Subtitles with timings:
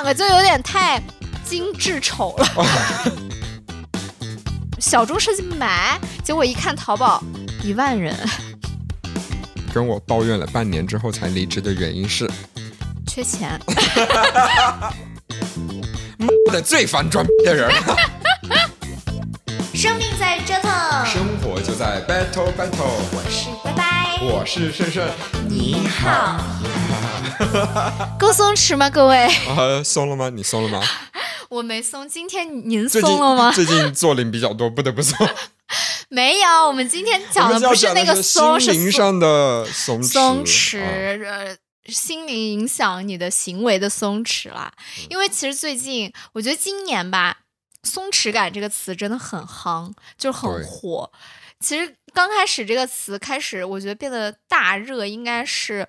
[0.00, 0.98] 两个就有点太
[1.44, 2.46] 精致丑了。
[4.80, 7.22] 小猪设计买，结果一看淘宝
[7.62, 8.16] 一万人，
[9.74, 12.26] 跟我抱怨了半年之后才离职的原因是，
[13.06, 13.60] 缺钱。
[16.16, 17.70] 妈的最烦装逼的人。
[19.74, 20.70] 生命在折腾，
[21.04, 22.88] 生活就在 battle battle。
[23.12, 23.50] 我是
[24.22, 25.10] 我是顺顺，
[25.48, 26.38] 你好。
[28.18, 29.24] 够松弛吗，各位？
[29.48, 30.28] 啊，松了吗？
[30.28, 30.82] 你松了吗？
[31.48, 33.50] 我没松，今天您松了吗？
[33.50, 35.26] 最近做零比较多，不得不松。
[36.10, 40.12] 没有，我们今天讲的不是那个松，是心灵上的松弛。
[40.12, 40.82] 松弛，
[41.26, 41.56] 啊呃，
[41.86, 44.70] 心灵影响你的行为的松弛啦。
[44.98, 47.38] 嗯因为其实最近，我觉得今年吧
[47.84, 51.10] ，“松弛感”这个词真的很夯，就很火。
[51.60, 55.86] 其实刚开始这个词开始，我觉得变得大热，应该是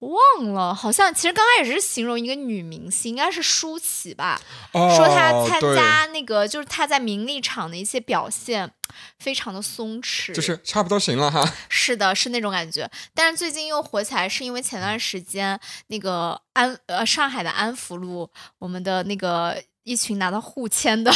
[0.00, 4.40] 忘了，好像其实刚开始是形容一个女明星，应该是舒淇吧，
[4.72, 8.70] 说她参加那个，就是她在名利场的一些表现
[9.18, 11.42] 非常的松弛，就是差不多行了哈。
[11.70, 12.90] 是的，是那种感觉。
[13.14, 21.12] 但是最近又火起来，是因为前段时间那个安呃上海的安福路，我们的那个一群拿到互签的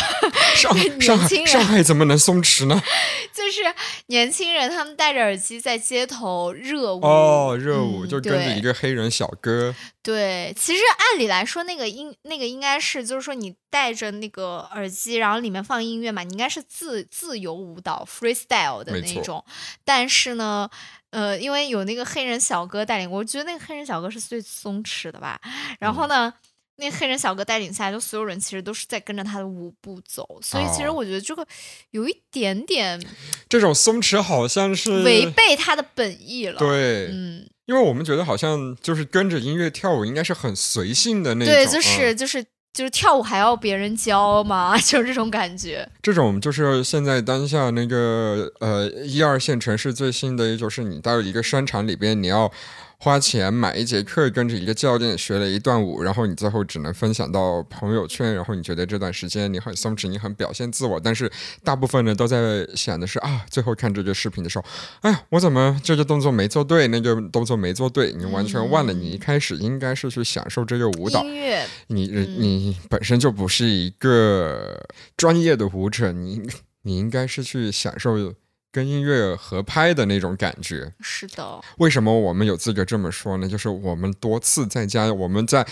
[0.54, 2.80] 上 年上海轻人上海怎么能松弛呢？
[3.32, 3.62] 就是
[4.06, 7.00] 年轻人，他们戴着耳机在街头热舞。
[7.04, 19.44] 哦，热舞嗯就跟着一个黑人小哥，对，其实按理来说，那个应那个应该是，就是说你戴着那个耳机，然后里面放音乐嘛，你应该是自自由舞蹈 freestyle 的那种。
[19.84, 20.68] 但是呢，
[21.10, 25.40] 呃，因为有那个黑人小哥带领，我觉得那个黑人小哥是最松弛的吧。
[25.78, 26.34] 然后嗯呢，
[26.80, 31.44] 那黑人小哥带领下，就所有人其实都是在跟着他的舞步走，所以其实哦我觉得这个
[31.90, 33.04] 有一点点
[33.48, 41.52] 这种松弛好像是违背他的本意了。，对，嗯，因为我们觉得好像就是跟着音乐跳舞，应该是很随性的那种。
[41.52, 45.88] 对，就是嗯就是就是跳舞还要别人教嘛， 就是这种感觉。
[46.00, 52.52] 这种就是现在当下那个呃一二线城市最新的，就是你到一个商场里边，你要
[53.00, 61.30] 花钱买一节课，跟着一个教练学了一段舞，然后你最后只能分享到朋友圈，然后你觉得这段时间你很松弛，你很表现自我，但是
[61.62, 64.64] 大部分人都在想的是啊，最后看这个视频的时候，
[65.02, 74.84] 哎呀，我怎么这个动作没做对，那个动作没做对，你完全忘了你一开始应该是去享受这个舞蹈，音乐，你嗯你本身就不是一个
[75.16, 76.42] 专业的舞者，你
[76.82, 78.34] 你应该是去享受
[78.70, 80.92] 跟音乐合拍的那种感觉。
[81.00, 83.48] 是的，为什么我们有资格这么说呢？
[83.48, 85.66] 就是我们多次在家，我们在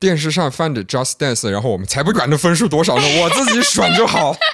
[0.00, 4.36] 电视上放着 Just Dance，然后我们才不管那分数多少呢，我自己爽就好。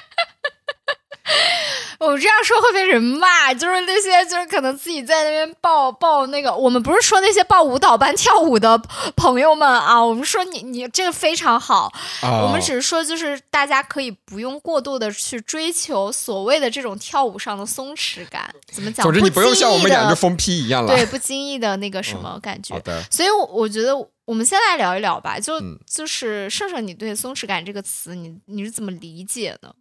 [1.99, 8.79] 我这样说会被人骂，就是那些就是可能自己在那边报报那个，我们不是说那些报舞蹈班 跳舞的
[9.15, 11.91] 朋友们啊，我们说你你这个非常好，
[12.21, 19.03] 啊我们只是说就是大家可以不用过度的去追求所谓的这种跳舞上的松弛感，怎么讲？
[19.03, 20.93] 总之你不用像我们两个的疯批一样了。
[20.95, 22.75] 对不经意的那个什么感觉
[23.09, 23.95] 所以我，我觉得
[24.25, 25.39] 我们先来聊一聊吧。
[25.39, 29.71] 就、嗯就是盛盛，你对松弛感这个词，你你是怎么理解呢？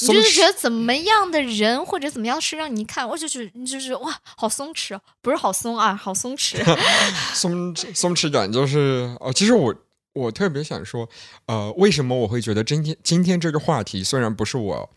[0.00, 6.56] 你就是觉得怎么样的人或者怎么样是让你一看，我就觉就是哇，好松弛哦，不是好松啊，好松弛。
[7.32, 9.74] 松松弛感就是哦，其实我
[10.14, 11.08] 我特别想说，
[11.46, 14.90] 呃，为什么我会觉得今天今天这个话题虽然不是我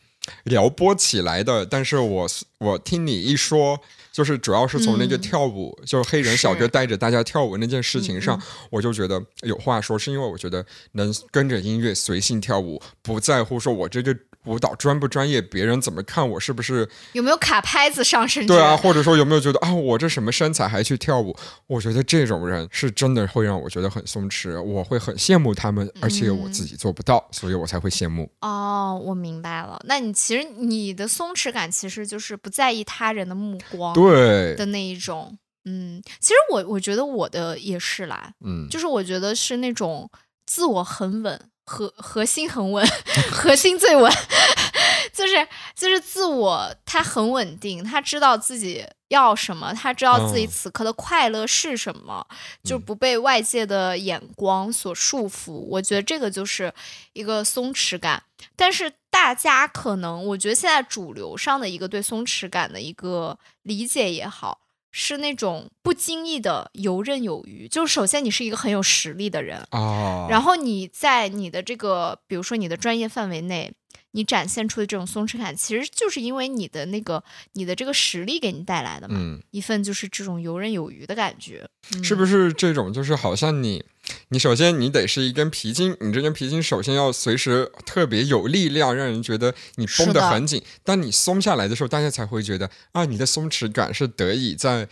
[0.45, 2.27] 撩拨起来的，但是我
[2.57, 3.79] 我听你一说，
[4.11, 8.41] 就是主要是从那个嗯跳舞，就是黑人小哥带着大家跳舞那件事情上，嗯
[8.71, 18.47] 我就觉得有话说，是因为我觉得能跟着音乐随性跳舞，不在乎说我这个舞蹈专不专业，别人怎么看我是不是有没有卡拍子上身？
[18.47, 21.35] 对啊，，或者说有没有觉得啊，我这什么身材还去跳舞？
[21.67, 28.31] 我觉得这种人是真的会让我觉得很松弛，我会很羡慕他们，而且我自己做不到，所以我才会羡慕。
[28.41, 29.79] 哦，我明白了。
[29.85, 35.37] 那你其实你的松弛感其实就是不在意他人的目光对，的那一种。
[35.69, 40.09] 嗯，其实我我觉得我的也是啦，嗯，就是我觉得是那种
[40.45, 42.87] 自我很稳，核核心很稳，
[43.29, 44.11] 核心最稳，
[45.13, 52.25] 就是就是自我他很稳定，他知道自己要什么，他知道自己嗯此刻的快乐是什么，
[52.63, 55.51] 就嗯不被外界的眼光所束缚。
[55.51, 56.73] 我觉得这个就是
[57.11, 58.23] 一个松弛感，
[58.55, 58.93] 但是。
[59.09, 64.59] 大家可能，我觉得现在主流上的一个对松弛感的一个理解也好，
[64.99, 67.67] 是那种不经意的游刃有余。
[67.67, 73.71] 就是首先你是一个很有实力的人，啊，然后你在你的这个，比如说你的专业范围内，
[74.17, 77.23] 你展现出的这种松弛感，其实就是因为你的那个
[77.53, 83.85] 你的这个实力给你带来的嘛，嗯，一份就是这种游刃有余的感觉，嗯、是不是这种就是好像你
[84.29, 90.63] 你首先你得是一根皮筋，你这根皮筋首先要随时特别有力量，让人觉得你绷得很紧。
[90.83, 94.89] 当你松下来的时候，大家才会觉得啊，你的松弛感是得以在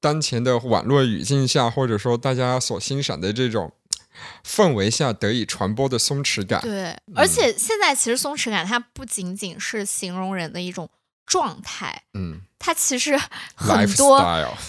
[0.00, 3.72] 当前的网络语境下，或者说大家所欣赏的这种
[4.44, 6.60] 氛围下得以传播的松弛感。
[6.60, 10.88] 对，而且现在其实松弛感它不仅仅是形容人的一种
[11.26, 13.18] 状态，嗯，它其实
[13.54, 14.20] 很多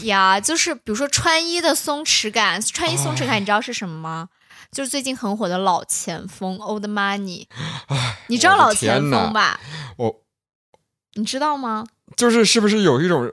[0.03, 4.29] 呀，就是比如说穿衣的松弛感，穿衣松弛哦感，你知道是什么吗？
[4.71, 7.47] 就是最近很火的老前锋 Old Money，
[8.27, 9.59] 你知道老前锋吧？
[9.97, 10.21] 我
[11.13, 11.85] 你知道吗？
[12.17, 13.31] 就是是不是有一种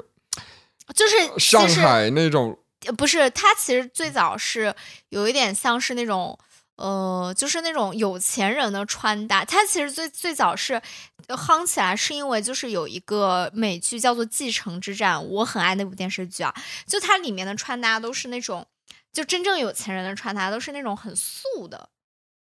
[0.94, 2.61] 就是上海那种呃
[2.96, 4.74] 不是，它其实最早是
[5.10, 6.38] 有一点像是那种。
[6.76, 10.80] 呃，就是那种有钱人的穿搭，它其实最最早是
[11.28, 16.52] 夯起来，是因为就是有一个美剧叫做《继承之战》，我很爱那部电视剧啊。
[16.86, 18.66] 就它里面的穿搭都是那种，
[19.12, 21.90] 就真正有钱人的穿搭都是那种很素的，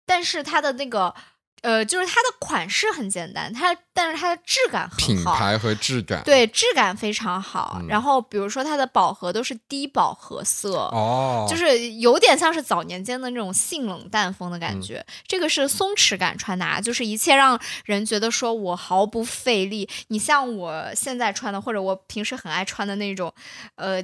[0.07, 1.13] 但是它的那个
[1.61, 6.23] 呃，就是它的款式很简单，它但是它的质感很好，品牌和质感。
[6.23, 7.77] 对质感非常好。
[7.81, 15.05] 嗯然后比如说它的饱和都是低饱和色，哦，就是有点像是早年间的那种性冷淡风的感嗯觉。
[15.27, 19.87] 这个是松弛感穿搭，就是一切让人觉得说我毫不费力。
[20.07, 23.33] 你像我现在穿的，或者我平时很爱穿的那种，
[23.75, 24.01] 呃，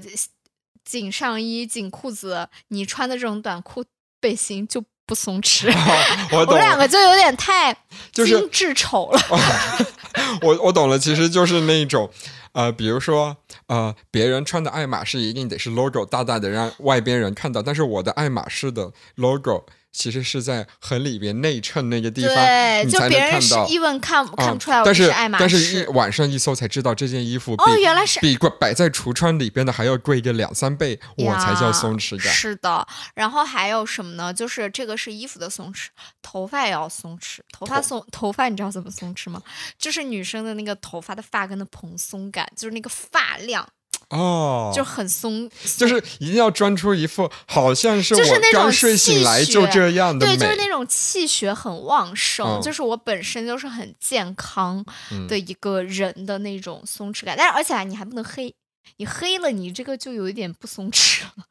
[0.83, 3.83] 紧上衣、紧裤子，你穿的这种短裤
[4.19, 5.73] 背心就不松弛。
[6.31, 7.75] 我我们两个就有点太
[8.11, 9.19] 就是精致丑了。
[10.41, 12.09] 我我懂了，其实就是那种，
[12.51, 13.37] 呃，比如说，
[13.67, 19.65] 呃，别人穿的爱马仕一定得是 logo 大大的让外边人看到，但是我的爱马仕的 logo
[19.97, 23.67] 其实是在很里边内衬那个地方，对，你才就别人是能看到。
[23.67, 25.87] even 看看啊不出来我但是爱马但是一。
[25.97, 32.31] 晚上一搜才知道这件衣服比、哦，原来是比贵摆在橱窗里边的还要贵个两三倍，我才叫松弛感。
[32.31, 32.85] 是的，
[33.15, 34.31] 然后还有什么呢？
[34.31, 35.87] 就是这个是衣服的松弛，
[36.21, 37.39] 头发也要松弛。
[37.51, 39.41] 头发松，头发你知道怎么松弛吗？
[39.79, 43.67] 就是女生的那个头发的发根的蓬松感，就是那个发量
[44.09, 48.21] 哦，就很松，就是一定要装出一副好像是我
[48.53, 52.61] 刚睡醒来就这样的美，对，就是那种气血很旺盛，嗯。
[52.61, 55.27] 就是我本身就是很健康嗯。
[55.27, 57.35] 的一个人的那种松弛感。
[57.37, 58.55] 但是而且啊你还不能黑，
[58.95, 61.43] 你黑了你这个就有一点不松弛了。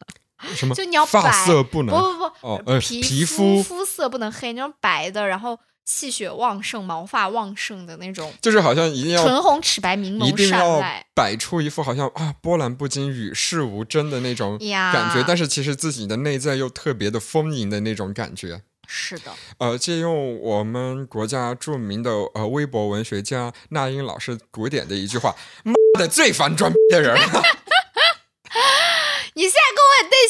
[0.54, 0.74] 什么？
[0.74, 14.58] 就你要发白色不能不不不，哦呃皮肤肤色不能黑，那种白的，然后气血旺盛、毛发旺盛的那种，就是好像一定要唇红齿白、明一眸定要善睐摆出一副好像啊波澜不惊、与世无争的那种。
[14.58, 18.62] 感觉，但是其实自己的内在又特别的丰盈的那种感觉。
[18.88, 25.34] 是的，呃，借用我们国家著名的呃微博文学家那英老师古典的一句话
[25.64, 27.16] ：“妈的，最烦装逼的人。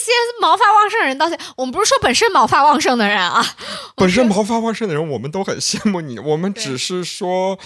[0.06, 3.44] 些毛发旺盛的人道歉，我们不是说本身毛发旺盛的人啊，”
[3.96, 7.58] 本身毛发旺盛的人，我们都很羡慕你，我们只是说。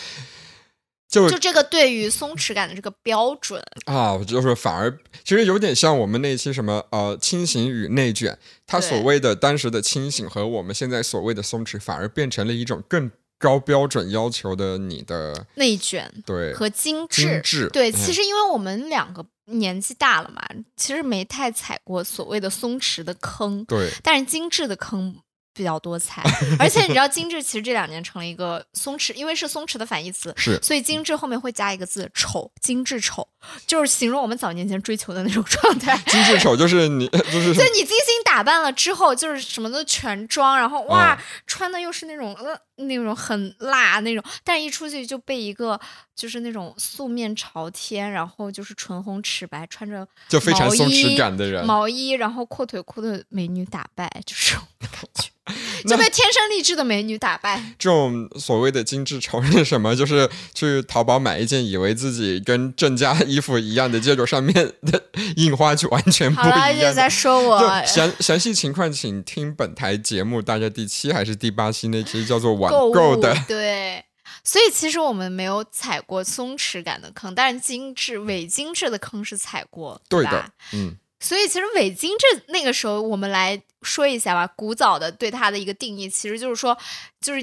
[1.08, 13.10] 就就这个对于松弛感的这个标准，啊，就是反而其实有点像我们那期什么呃清醒与内卷，他所谓的当时的清醒和我们现在所谓的松弛，反而变成了一种更
[13.40, 17.22] 高标准要求的你的内卷对和精致。
[17.22, 17.68] 精致。
[17.72, 20.42] 对，嗯其实因为我们两个年纪大了嘛，
[20.76, 25.16] 其实没太踩过所谓的松弛的坑，对但是精致的坑
[25.52, 26.22] 比较多踩。
[26.58, 33.26] 而且你知道，精致其实这两年成了一个松弛，因为是松弛的反义词，是所以精致后面会加一个字“丑”，精致丑，
[33.66, 35.96] 就是形容我们早年间追求的那种状态。
[36.06, 45.78] 精致丑，就是你就是就你精心打扮了之后，就是什么都全妆，然后哇，嗯穿的又是那种呃那种很辣那种，但是一出去就被一个
[46.14, 51.64] 就是那种素面朝天，然后就是唇红齿白，穿着就非常毛松弛衣感的人。
[51.66, 57.62] 毛衣，然后阔腿裤的美女打败，就是这种感觉，那 就被天生丽质的美女打败。
[57.78, 59.94] 这种所谓的精致丑是什么？
[59.94, 65.02] 就是去淘宝买一件以为自己跟正价衣服一样的，结果上面的
[65.36, 66.88] 印花就完全不好了，一样的。
[66.88, 73.36] 又在说我详详细情况，请听本台节目大概第七还是第八期那期叫做“网购物购”的。
[73.46, 74.04] 对。
[74.42, 84.46] 所以其实我们没有踩过松弛感的坑，但是精致、伪精致的坑是踩过，吧对的，嗯，所以其实伪精致那个时候，我们来说一下吧。
[84.56, 86.76] 古早的对它的一个定义，其实就是说，
[87.20, 87.42] 就是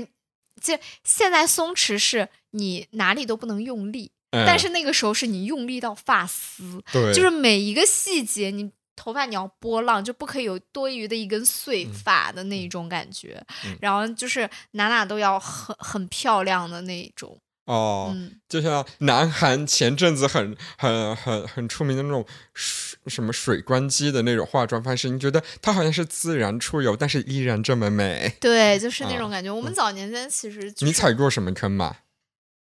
[0.61, 8.71] 就现在松弛是你哪里都不能用力，哎但是那个时候是你用力到发丝，对，就是每一个细节你。
[8.99, 28.35] 头发你要波浪，就不可以有多余的一根碎发的那一种感觉，嗯然后就是哪哪都要很很漂亮的那一种，哦，嗯，就像南韩前阵子很很很很出名的那种水什么水光肌的那种化妆方式，你觉得它好像是自然出油，但是依然这么美。
[28.39, 29.51] 对，就是那种感觉。
[29.51, 31.97] 我们早年间其实、就是、你踩过什么坑吗？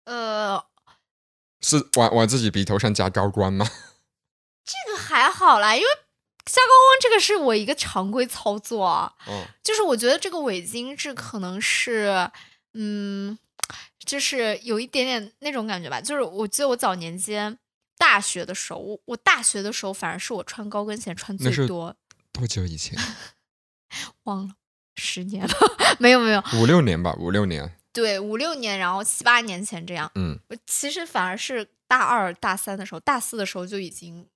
[0.06, 0.64] 呃，
[1.60, 3.64] 是往往自己鼻头上加高光吗？
[4.64, 5.88] 这个还好啦，因为
[6.44, 9.14] 加高光这个是我一个常规操作啊。
[9.28, 12.28] 嗯，就是我觉得这个伪精致可能是，
[12.74, 13.38] 嗯，
[14.04, 16.00] 就是有一点点那种感觉吧。
[16.00, 17.58] 就是我记得我早年间
[17.98, 21.94] 大学的时候，我我大学的时候反而是我穿高跟鞋穿最多，
[22.32, 22.98] 多久以前？
[24.24, 24.54] 忘了
[24.96, 25.54] 十年了，
[25.98, 27.72] 没 有没有，五六年吧，五六年。
[27.92, 30.10] 对五六年，然后七八年前这样。
[30.16, 34.26] 嗯，我其实反而是大二大三的时候，大四的时候就已经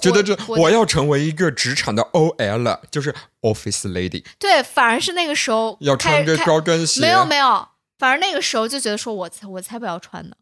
[0.00, 7.02] 觉得这我要成为一个职场的 OL 了，就是 Office Lady，对，反而是那个时候要穿个高跟鞋。
[7.02, 7.68] 没有没有，
[8.02, 10.34] 反而那个时候就觉得说我才我才不要穿呢。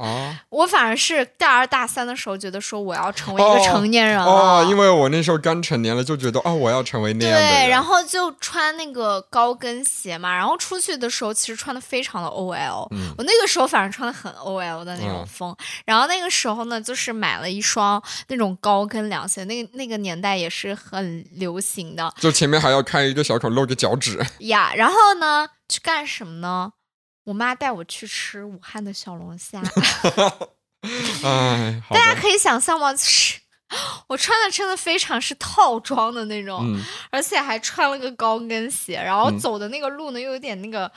[0.00, 7.52] 啊 我反而是大二大三的时候觉得说我要成为一个哦成年人了，哦，因为我那时候刚成年了，就觉得哦，我要成为那样的人。
[7.64, 24.24] 对，然后就穿那个高跟鞋嘛，然后出去的时候其实穿的非常的 OL，、嗯我那个时候反正穿的很 OL 的那种嗯风，然后那个时候呢，就是买了一双那种高跟凉鞋，那个那个年代也是很流行的就前面还要开一个小口，露个脚趾。
[24.40, 24.72] 呀。
[24.76, 26.70] 然后呢，去干什么呢？
[27.26, 29.60] 我妈带我去吃武汉的小龙虾，
[31.90, 32.92] 大家可以想象吗？
[32.92, 33.40] 就是
[34.06, 36.80] 我穿的真的非常是套装的那种，嗯，
[37.10, 40.90] 而且还穿了个高跟鞋，然后嗯走的那个路呢又有点那个。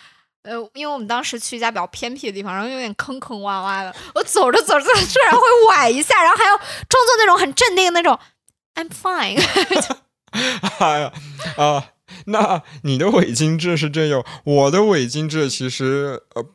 [0.43, 8.17] 呃，因为我们当时去一家比较偏僻的地方，然后有点坑坑洼洼的，我走着走着突然会崴一下，然后还要装作那种很镇定的那种
[8.75, 9.37] I'm fine。
[10.79, 11.11] 哎呀
[11.57, 11.89] 啊。
[12.25, 16.45] 那你的伪精致是这样，我的伪精致其实呃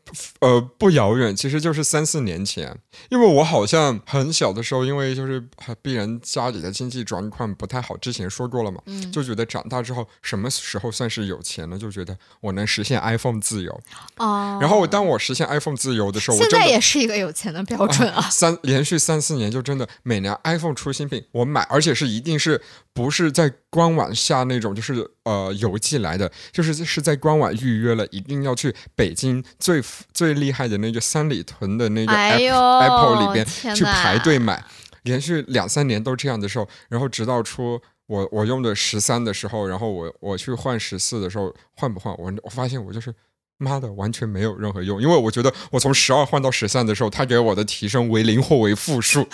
[0.41, 2.79] 呃不遥远，其实就是三四年前，
[3.11, 13.81] 因为我好像很小的时候，因为就是呃必然家里的经济状况不太好，之前说过了嘛，嗯就觉得长大之后什么时候算是有钱了，就觉得我能实现 iPhone 自由。
[14.17, 18.23] 哦，然后当我实现 iPhone 自由的时候，我现在也是一个有钱的标准啊。
[18.31, 22.61] 三连续三四年，就真的每年 iPhone 出新品，我买，而且是一定是
[22.93, 29.83] 不是在官网下那种，就是呃邮寄来的，就是是在官网预约了，一定要去北京最
[30.13, 34.65] 最厉害的那个三里屯的那个 App、哎呦 Apple 里边去排队买，
[35.03, 37.81] 连续两三年都这样的时候，然后直到出。
[38.07, 42.15] 我我用的十三的时候，然后我我去换十四的时候，换不换？
[42.19, 43.11] 我我发现我就是
[43.57, 49.27] 妈的，完全没有任何用，因为我觉得我从十二换到十三的时候，它给我的提升为零或为负数。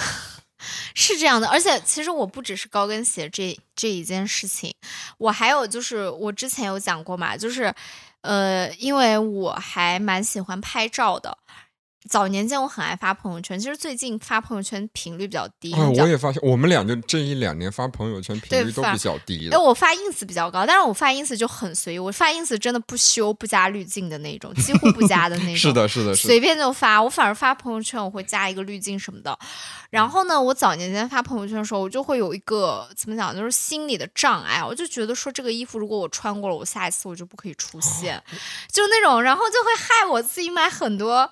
[0.95, 4.75] 是这样的，而且其实我不只是高跟鞋这这一件事情，
[5.19, 7.75] 我还有就是我之前有讲过嘛，就是
[8.23, 11.39] 呃，因为我还蛮喜欢拍照的。
[12.09, 15.73] 早年间我很爱发朋友圈，其实最近发朋友圈频率比较低。
[15.75, 25.57] 啊，我也发现我们俩就这一两年发朋友圈频率都比较低哎，我发 ins 比较高，但是我发 ins 就很随意，我发 ins 真的不修不加滤镜的那种，几乎不加的那 种。
[25.57, 26.29] 是的，是的，是的。
[26.29, 27.03] 随便就发。
[27.03, 29.39] 我反而发朋友圈，我会加一个滤镜什么的。
[29.91, 34.65] 然后呢，我早年间发朋友圈的时候，我就会有一个怎么讲，就是心理的障碍。
[34.65, 38.23] 我就觉得说，这个衣服如果我穿过了，我下一次我就不可以出现，
[38.73, 41.31] 就那种，然后就会害我自己买很多，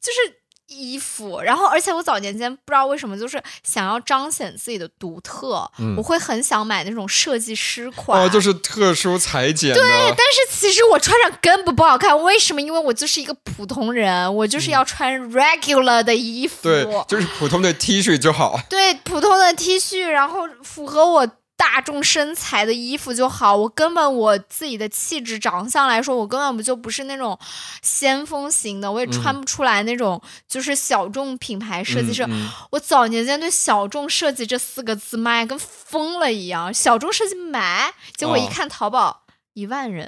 [0.00, 0.38] 就是。
[0.70, 9.82] 衣服，然后而且我早年间不知道为什么，就是想要彰显自己的独特，嗯我会很想买那种设计师款，哦，就是特殊裁剪对。
[9.82, 12.60] 但是其实我穿上根本不好看，为什么？
[12.60, 18.60] 因为我就是一个普通人，我就是要穿 regular 的衣服，对，就是普通的 T 恤就好。
[18.68, 21.26] 对普通的 T 恤，然后符合我
[21.58, 23.56] 大众身材的衣服就好。
[23.56, 27.36] 我根本我自己的气质长相来说，我根本不就不是那种
[27.82, 32.22] 先锋型的，我也穿不出来那种就是小众品牌设计师。
[32.22, 36.72] 嗯嗯我早年间对小众设计这四个字妈呀，跟疯了一样。
[36.72, 39.24] 小众设计买，结果一哦看淘宝
[39.54, 40.06] 一万人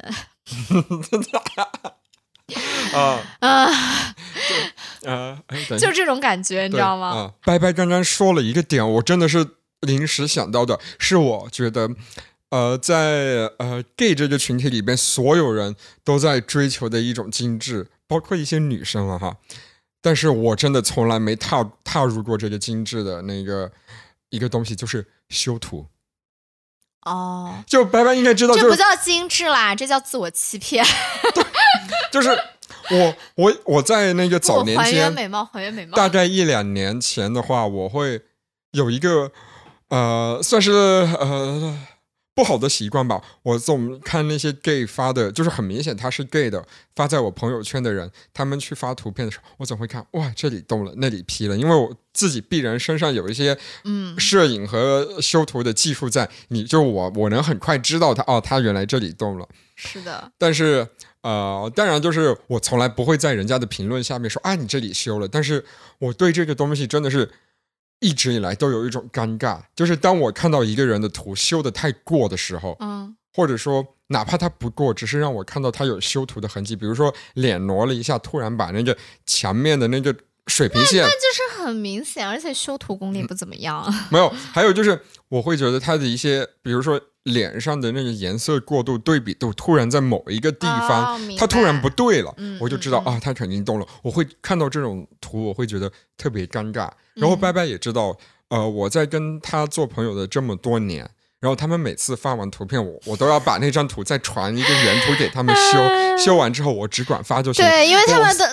[2.92, 3.69] 啊 啊。
[5.78, 7.09] 就这种感觉，你知道吗？
[7.09, 9.47] 啊，白白刚刚说了一个点，我真的是
[9.81, 11.91] 临时想到的，是我觉得。
[12.51, 19.37] 呃，在呃 gay 这个群体里边，所有人都在追求的一种精致，包括一些女生了哈。
[20.03, 23.71] 但是我真的从来没踏踏入过这个精致的那个
[24.31, 25.87] 一个东西，就是修图。
[27.03, 30.85] 哦，就白白应该知道，就是这不叫精致啦，这叫自我欺骗。
[31.33, 31.45] 对
[32.11, 32.31] 就是
[32.91, 35.97] 我我我在那个早年还原间，美貌，还原美貌。
[35.97, 38.23] 大概一两年前的话，我会
[38.73, 39.31] 有一个
[39.91, 41.79] 呃，算是呃
[42.35, 43.21] 不好的习惯吧。
[43.43, 59.47] 我总看那些 gay 发的，就是很明显他是 gay 的，发在我朋友圈的人，他们去发图片的时候，我总会看，哇，这里动了，那里 P 了，因为我自己必然身上有一些嗯摄影和修图的技术在，你就我我能很快知道他哦，他原来这里动了。
[59.75, 60.87] 是的，但是
[61.23, 65.65] 呃，当然就是我从来不会在人家的评论下面说啊你这里修了，但是
[65.99, 67.31] 我对这个东西真的是
[68.00, 80.14] 一直以来都有一种尴尬，就是当我看到一个人的图修的太过的时候，嗯或者说哪怕他不过，只是让我看到他有修图的痕迹，比如说脸挪了一下，突然把那个墙面的那个
[80.49, 83.87] 水平线那就是很明显，而且修图功力不怎么样。
[84.11, 91.15] 没有，还有就是我会觉得他的一些，比如说脸上的那个颜色过度对比度，突然在某一个地方。
[91.15, 93.87] 哦它突然不对了，嗯我就知道、啊，他肯定动了。
[94.03, 96.89] 我会看到这种图，我会觉得特别尴尬。
[97.15, 98.15] 然后嗯拜拜也知道，
[98.49, 101.09] 呃，我在跟他做朋友的这么多年，
[101.41, 105.79] 然后他们每次发完图片，我我都要把那张图再传一个原图给他们修，
[106.23, 107.71] 修完之后我只管发就行了。
[107.71, 108.45] 对，因为他们都，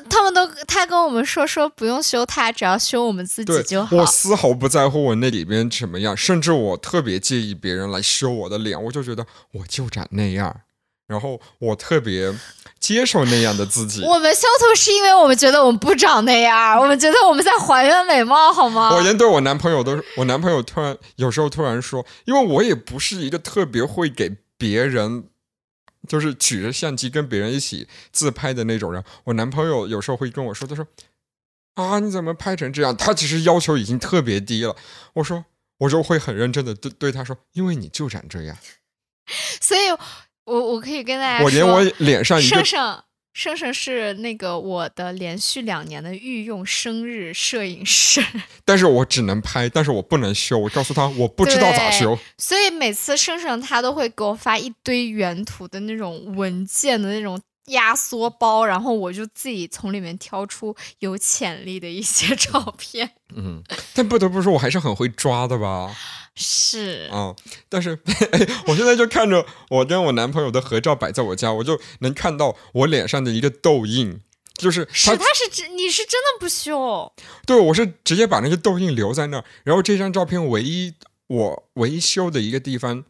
[0.65, 4.05] 他跟我们说说不用修他，只要修我们自己就，好我。
[4.05, 10.61] 丝毫不在乎我那里边怎么样，甚至我特别介意别人来修我的脸，我就觉得我就长那样，
[11.07, 12.33] 然后我特别
[12.79, 14.03] 接受那样的自己。
[14.03, 18.93] 我们修图是因为我们觉得我们不长那样，我们觉得我们在还原美貌，好吗？
[18.93, 25.25] 我连对我男朋友都，我男朋友突然有时候突然说，因为我也不是一个特别会给别人，
[26.07, 29.03] 就是举着相机跟别人一起自拍的那种人。
[29.25, 30.87] 我男朋友有时候会跟我说，他说
[31.75, 32.95] 啊，你怎么拍成这样？
[32.97, 34.75] 他其实要求已经特别低了。
[35.13, 35.45] 我说，
[35.77, 38.57] 我就会很认真的对对他说，因为你就长这样，
[39.61, 39.81] 所以
[40.45, 42.63] 我我可以跟大家我连我脸上一个
[43.38, 48.20] 生生是那个我的连续两年的御用生日摄影师，
[48.65, 50.58] 但是我只能拍，但是我不能修。
[50.58, 52.17] 我告诉他，我不知道咋修。
[52.39, 63.12] 所以每次生生他都会给我发一堆原图的那种文件的那种压缩包，然后我就自己从里面挑出有潜力的一些 照片。
[63.36, 63.62] 嗯，
[63.93, 65.95] 但不得不说，我还是很会抓的吧。
[66.39, 67.36] 是，啊、
[67.67, 68.00] 但是
[68.31, 74.21] 哎，我现在就看着我跟我男朋友的合照摆在我家，我就能看到我脸上的一个痘印，
[74.53, 77.12] 就是是他他是真你是真的不修，
[77.45, 80.93] 对我是直接把那个痘印留在那儿，然后这张照片唯一
[81.25, 83.03] 我唯一修的一个地方，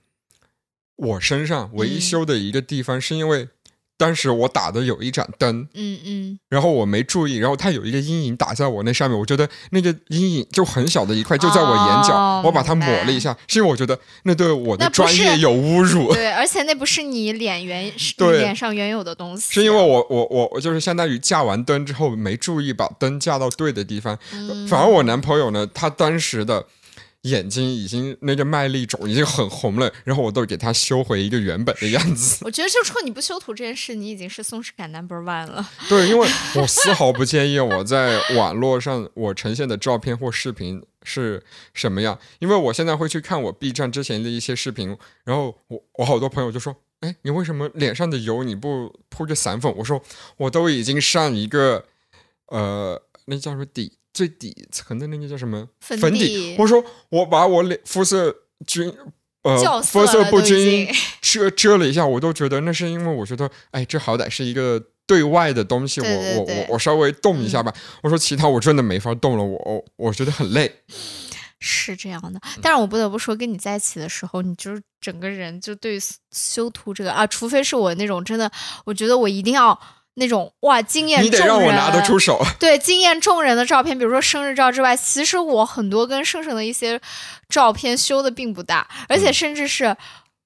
[0.95, 3.49] 我身上唯一嗯修的一个地方，是因为
[3.97, 16.13] 当时我打的有一盏灯，嗯嗯，然后我没注意，然后它有一个阴影打在我那上面，我觉得那个阴影就很小的一块，就在我眼角，哦我把它抹了一下，是因为我觉得那对我的专业有侮辱。
[16.13, 26.63] 对，而且那不是你脸原 你对脸上原有的东西，是因为我我我我就是相当于架完灯之后没注意把灯架到对的地方，嗯反而我男朋友呢，他当时的
[27.27, 32.39] 眼睛已经那个麦粒肿已经很红了，然后我都给它修回一个原本的样子。
[32.45, 35.69] 我觉得就冲你不修图这件事，你已经是松弛感 number one 了。
[35.89, 46.75] 对，因为我丝毫不介意我在网络上我呈现的照片或视频是什么样，因为我现在会去看我 B 站之前的一些视频，然后我我好多朋友就说。
[47.01, 49.71] 哎，你为什么脸上的油你不铺个散粉？
[49.77, 50.01] 我说
[50.35, 51.85] 我都已经上一个，
[52.47, 58.91] 呃，那叫什么底最底层的那个叫什么粉粉底我说我把我脸肤色均
[59.43, 60.87] 呃色肤色不均
[61.21, 67.71] 遮遮了一下，我都觉得那是因为我觉得哎，这好歹是一个对外的东西，对对我我我我稍微动一下吧。
[68.01, 70.81] 我说其他我真的没法动了，我我我觉得很累。
[71.59, 75.99] 是这样嗯的，但是我不得不说，跟你在一起的时候，你就是整个人就对
[76.31, 78.51] 修图这个啊，除非是我那种真的，
[78.85, 79.79] 我觉得我一定要
[80.17, 82.39] 那种哇惊艳你得，让我拿得出手。
[82.59, 86.99] 对惊艳众人的照片，比如说生日照之外，其实我很多跟盛盛的一些
[87.49, 89.95] 照片修的并不大，而嗯且甚至是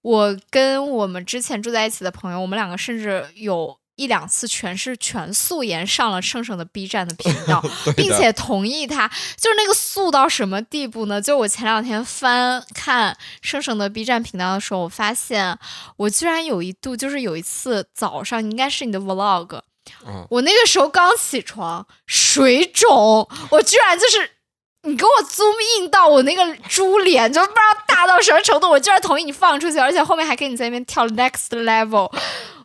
[0.01, 3.80] 我跟我们之前住在一起的朋友，我们两个甚至有。
[4.01, 7.63] 一两次全是全素颜上了盛盛的 B 站的频道，
[7.95, 11.21] 并且同意他，就是那个素到什么地步呢？
[11.21, 15.55] 就我前两天翻看盛盛的 B 站频道的时候，我发现
[15.97, 19.57] 我居然有一度，就是有一次早上，应该是你的 Vlog，
[20.03, 24.31] 啊，我那个时候刚起床，水肿，我居然就是
[24.83, 32.11] 你给我 zoom in 到我那个猪脸，就不知道大到什么程度，我居然同意你放出去，而且后面还给你在那边跳 next level，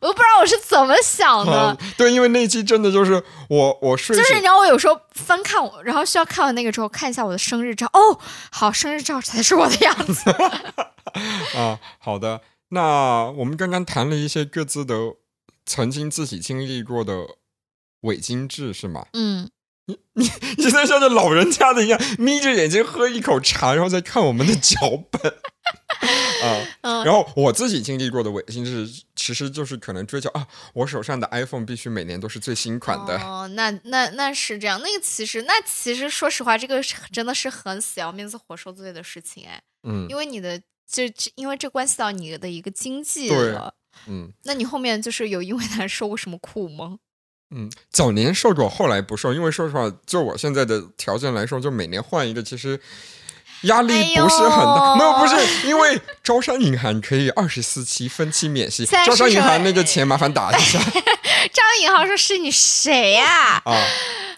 [0.06, 1.52] 我都不知道我是怎么想的。
[1.52, 8.18] 啊对，因为那期真的就是我我睡醒就是你知道，我有时候翻看我，然后需要看完那个之后看一下我的生日照，哦，
[8.50, 10.30] 好，生日照才是我的样子。
[11.58, 12.40] 啊，好的。
[12.68, 14.94] 那我们刚刚谈了一些各自的
[15.64, 17.14] 曾经自己经历过的
[18.02, 19.06] 伪精致，是吗？
[19.12, 19.48] 嗯，
[20.14, 20.24] 你
[20.58, 24.76] 现在像这老人家的一样，眯着眼睛喝一口茶，然后再看我们的脚
[25.10, 25.34] 本。
[26.42, 26.66] 啊。
[26.83, 33.16] 嗯然后我自己经历过的违心是，其实就是可能追求啊，我手上的 iPhone 必须每年都是最新款的。
[33.18, 34.81] 哦，那那那是这样。
[34.83, 43.74] 那个其实，那其实说实话，这个是真的是很死要面子活受罪的事情哎，嗯因为你的这这因为这关系到你的一个经济对了。
[44.07, 46.98] 嗯那你后面就是有因为它受过什么苦吗？
[47.50, 52.81] 嗯，早年受过，后来不受，因为说实话，就我现在的条件来说，就每年换一个，其实。
[53.62, 60.78] 压力哎不是很大，呦没有不是，因为招商银行可以二十四期分期免息， 招商银行那个钱麻烦打一下
[61.52, 63.72] 张银行说是你谁呀、啊。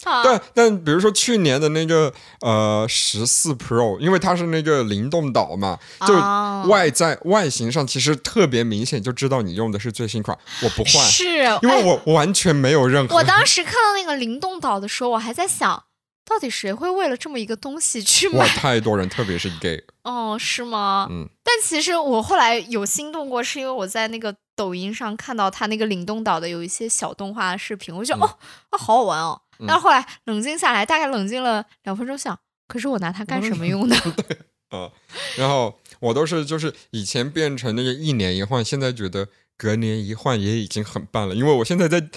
[0.05, 0.23] 啊？
[0.25, 10.39] 但但比如说去年的那个呃十四 Pro，因为它是那个灵动岛嘛，就哦外在外形上其实特别明显，就知道你用的是最新款。
[10.63, 11.25] 我不换，是，
[11.61, 13.17] 因为哎我完全没有任何。
[13.17, 15.83] 我当时看到那个灵动岛的时候，我还在想，
[16.29, 18.49] 到底谁会为了这么一个东西去哇，买？
[18.49, 21.07] 太多人，特别是 gay， 哦，是吗？
[21.11, 21.27] 嗯。
[21.43, 28.39] 但其实我后来有心动过，是因为我在那个抖音上看到他那个灵动岛的有一些小动画视频，我就觉得、嗯哦，
[28.71, 29.41] 啊，好好玩哦。
[29.61, 32.39] 嗯但是后来冷静下来，大概冷静了两分钟，想，
[32.69, 33.97] 可是我拿它干什么用呢？
[34.71, 34.91] 啊，
[35.37, 42.09] 然后我都是就是以前变成那个一年一换，现在觉得隔年一换也已经很棒了，因为我现在在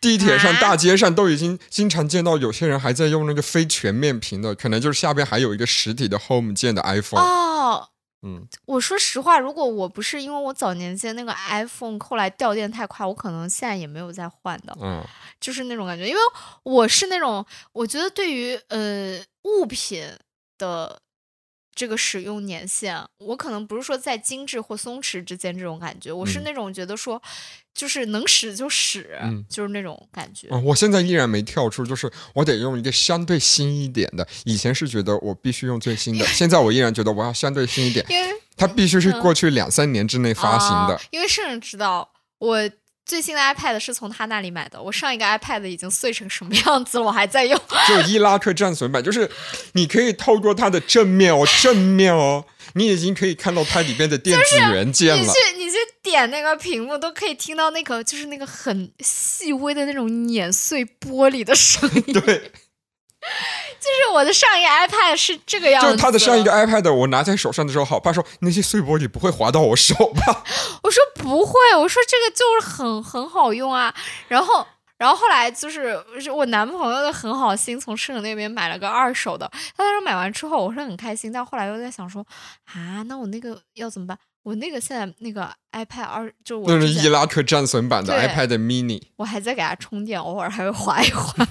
[0.00, 7.22] 地铁上、啊大街上都已经经常见到有些人还在用那个非全面屏的，可能就是下边还有一个实体的 Home 键的 iPhone。
[7.22, 7.88] 哦，
[8.22, 14.76] 嗯，我说实话，如果我不是因为我早年间那个 iPhone 后来掉电太快，我可能现在也没有再换的。
[14.80, 15.04] 嗯
[15.38, 16.20] 就是那种感觉，因为
[16.62, 20.02] 我是那种，我觉得对于呃物品
[20.56, 20.98] 的
[21.76, 27.22] 这个使用年限，我可能不是说在精致或松弛之间这种感觉，我是嗯那种觉得说，
[27.74, 30.48] 就是能使就使，嗯就是那种感觉。
[30.48, 34.26] 啊，我现在依然没跳出，就是我得用一个相对新一点的。
[34.44, 41.00] 以前是觉得我必须用最新的，现在我依然觉得我要相对新一点，因为它必须是过去两三年之内发行的啊。
[41.10, 42.70] 因为圣人知道我。
[43.06, 47.58] 最新的 iPad 是从他那里买的，我上一个 iPad 已经碎成什么样子了，我还在用。
[47.86, 49.30] 就伊拉克战损版，就是
[49.74, 55.22] 你可以透过它的正面哦，正面哦，你已经可以看到它里边的电子元件了。
[55.22, 62.02] 你去你去点那个屏幕，都可以听到那个就是那个很细微的那种碾碎玻璃的声音。
[62.12, 62.50] 对，
[63.86, 70.44] 就是我的上一个 iPad 是这个样子，就是它的上一个，iPad，我拿在手上的时候，好怕说那些碎玻璃不会划到我手吧？
[70.82, 73.94] 我说不会，我说这个就是很很好用啊。
[74.28, 74.66] 然后，
[74.98, 79.50] 然后后来就是是我男朋友的很好心，从市场那边买了个二手的。
[79.76, 82.26] 他当时买完之后，我是很开心，但后来又在想说
[82.64, 84.18] 啊，那我那个要怎么办？
[84.42, 89.02] 我那个现在那个 iPad 二，就我那是伊拉克战损版的 iPad mini。
[89.16, 91.46] 我还在给它充电，偶尔还会划一划。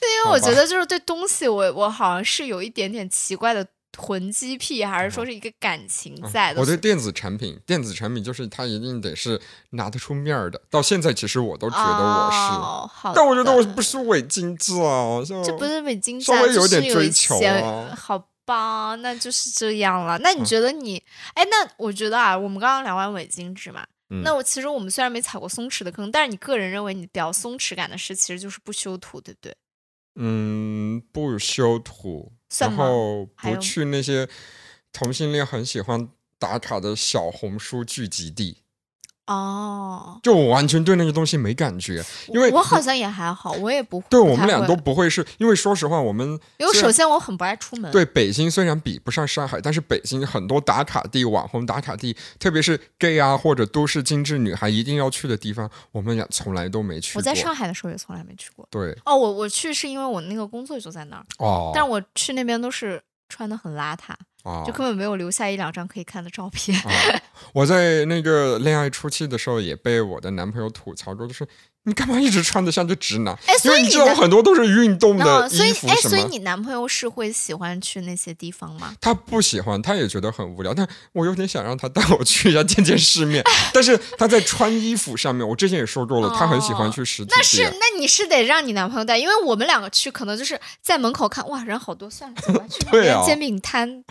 [0.00, 6.60] 对，因为我觉得就是对东西我，我好像是有一点点奇怪的囤积癖，还是说是一个感情在的。
[6.60, 10.60] 嗯我对电子产品，电子产品就是它一定得是拿得出面儿的。
[10.70, 20.16] 到现在其实我都觉得我是，哦、好但我觉得我不是伪精致啊，就这不是伪精致稍湛，微有点追求啊好吧，那就是这样了。
[20.18, 21.02] 那你嗯觉得你，
[21.34, 29.54] 哎，那我觉得啊，我们刚刚聊完伪精致嘛，嗯那我其实我们虽然没踩过松弛的坑，但是你个人认为你比较松弛感的事，其实就是不修图，对不对？
[30.20, 34.28] 嗯，不修图，然后不去那些
[34.92, 36.08] 同性恋很喜欢
[36.40, 38.64] 打卡的小红书聚集地，
[39.28, 57.20] 哦，就我完全对那个东西没感觉，因为我好像也还好，我也不会我们俩都不会是，因为说实话，我们因为首先我很不爱出门，对北京虽然比不上上海，但是北京很多打卡地、网红打卡地，特别是 gay 啊或者都市精致女孩一定要去的地方，我们俩从来都没去过。
[57.20, 58.66] 我在上海的时候也从来没去过。
[58.70, 58.96] 对。
[59.04, 64.14] 哦，我我去是因为我那个工作就在那儿，哦，但是我去那边都是穿的很邋遢，
[64.48, 66.76] 哦就根本没有留下一两张可以看的照片。
[66.80, 66.90] 啊，
[67.52, 71.46] 我在那个恋爱初期的时候也被我的男朋友吐槽过，就是
[71.84, 73.34] 你干嘛一直穿的像个直男？
[73.46, 76.10] 哎，因为你知道很多都是运动哦，的所以哎，衣服什么。
[76.10, 78.94] 所以你男朋友是会喜欢去那些地方吗？
[79.00, 83.42] 他不喜欢，他也觉得很无聊，但我有点想让他带我去一下见见世面。
[83.72, 87.72] 但是他在穿衣服上面，我之前也说过了，他很喜欢去实体那是，店。
[87.72, 94.04] 那你是得让你男朋友带，因为我们两个去，可能就是在门口看，哇，人好多，算了，走吧，去旁对啊边煎饼摊。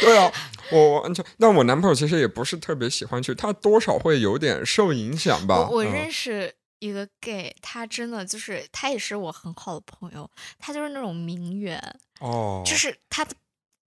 [0.00, 0.30] 对啊，
[0.70, 5.68] 我我完全，但我男朋友其实也不是特别喜欢去，他多少会有点受影响吧。
[5.68, 11.78] 我认识一个 gay，他真的就是他也是我很好的朋友，他就是那种名媛，
[12.20, 13.34] 哦，就是他的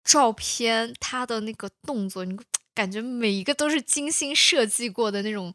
[0.04, 2.38] 照片，他的那个动作，你
[2.74, 5.54] 感觉每一个都是精心设计过的那种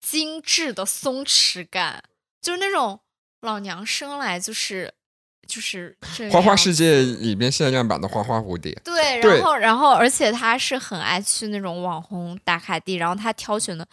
[0.00, 2.02] 精致的松弛感，
[2.40, 3.00] 就是那种
[3.40, 4.92] 老娘生来就是
[5.46, 13.86] 就是这花花世界里边限量版的花花蝴蝶，对然后然后而且他是很爱去那种网红打卡地，然后他挑选的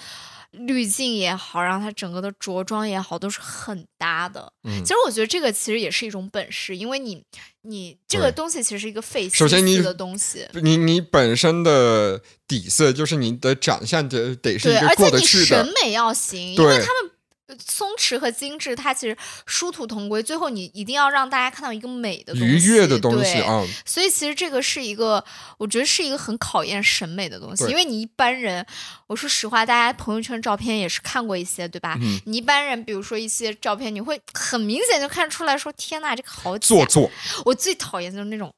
[0.65, 4.51] 滤镜也好，然后他整个的着装也好，都是很搭的。
[4.63, 7.23] 嗯其实我觉得这个其实也是一种本事，因为你
[7.61, 10.47] 你这个东西其实是一个费首先你心思的东西。
[10.53, 17.16] 你你本身的底色就是你的长相得得是对，一个而且你过得去的，审美要行，因为他们呃
[17.65, 23.65] 松弛和精致，它其实殊途同归，最后你一定要让大家看到一个美的东西愉悦的东西啊。
[23.85, 25.23] 所以其实这个是一个，
[25.57, 28.65] 我觉得是一个很考验审美的东西，因为你一般人，
[29.07, 31.97] 我说实话，大家朋友圈照片也是看过一些，对吧？
[32.01, 36.85] 嗯你一般人，比如说一些照片，你会很明显就看出来说，天呐，这个好假做！
[36.85, 37.11] 作，
[37.45, 38.53] 我最讨厌就是那种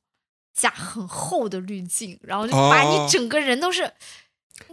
[0.53, 3.91] 加很厚的滤镜，然后就把哦你整个人都是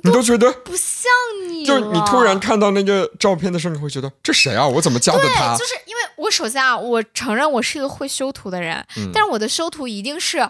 [0.03, 1.11] 你都觉得，不像
[1.49, 4.66] 你就是你突然看到那个照片的时候，你会觉得这谁啊？
[4.66, 5.59] 我怎么加的他对，？
[5.59, 10.49] 就是因为我首先啊，我承认我是一个会修图的人，嗯但是我的修图一定是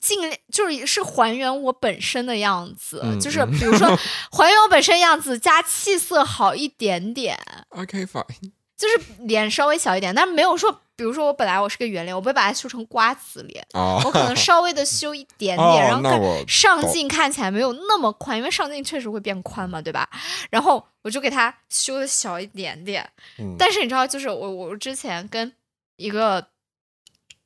[0.00, 3.88] 尽量就是是还原我本身的样子，嗯就是比如说
[4.30, 7.38] 还原我本身样子加气色好一点点
[7.70, 20.08] ，OK fine，就是脸稍微小一点，但是没有说，比如说我本来我是个圆脸，我不会把它修成瓜子脸，哦，我可能稍微的修一点点，哦然后上镜看起来没有那么宽，因为上镜确实会变宽嘛，对吧？
[20.48, 23.10] 然后我就给它修的小一点点。
[23.38, 25.52] 嗯但是你知道，就是我我之前跟
[25.96, 26.46] 一个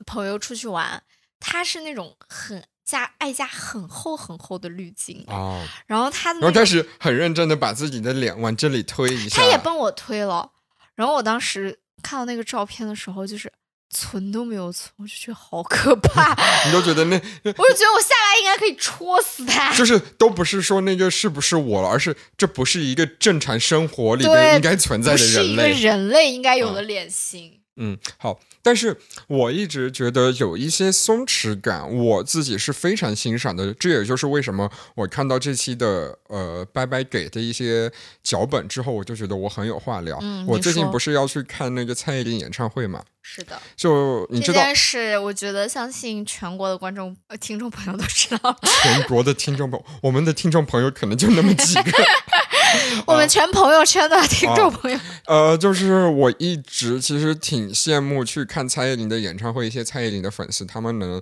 [0.04, 1.02] 朋友出去玩，
[1.40, 10.50] 他是那种很加爱加很厚很厚的滤镜，哦，然后他的然后开始很认真的把自己的脸往这里推一下，他也帮我推了，
[10.94, 13.50] 然后我当时看到那个照片的时候，就是
[13.90, 16.34] 存都没有存，我就觉得好可怕，
[16.66, 19.72] 你都觉得那我就觉得我下来应该可以戳死他。
[19.74, 25.80] 就是都不是说那个是不是我了，而是这不是一个正常生活里对边应该存在的不是一个人类。
[25.80, 27.50] 人类应该有的脸型。
[27.50, 27.61] 嗯，
[28.18, 33.72] 好，但是我一直觉得有一些松弛感，我自己是非常欣赏的。
[33.74, 37.90] 这也就是为什么我看到这期的呃拜拜给的一些
[38.22, 40.18] 脚本之后，我就觉得我很有话聊。
[40.20, 43.02] 嗯我最近不是要去看那个蔡依林演唱会嘛？
[43.22, 51.82] 是的，就你这知道，件事我觉得相信全国的观众、呃听众朋友都知道，全国的听众朋友，我们的听众朋友可能就那么几个。
[53.06, 61.20] 我们全朋友圈的听众朋友，呃，就是我一直其实挺羡慕去看蔡依林的演唱会，一些蔡依林的粉丝，他们能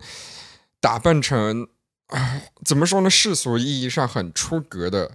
[0.80, 1.68] 打扮成
[2.08, 5.12] 啊、怎么说呢，世俗意义上很出格的，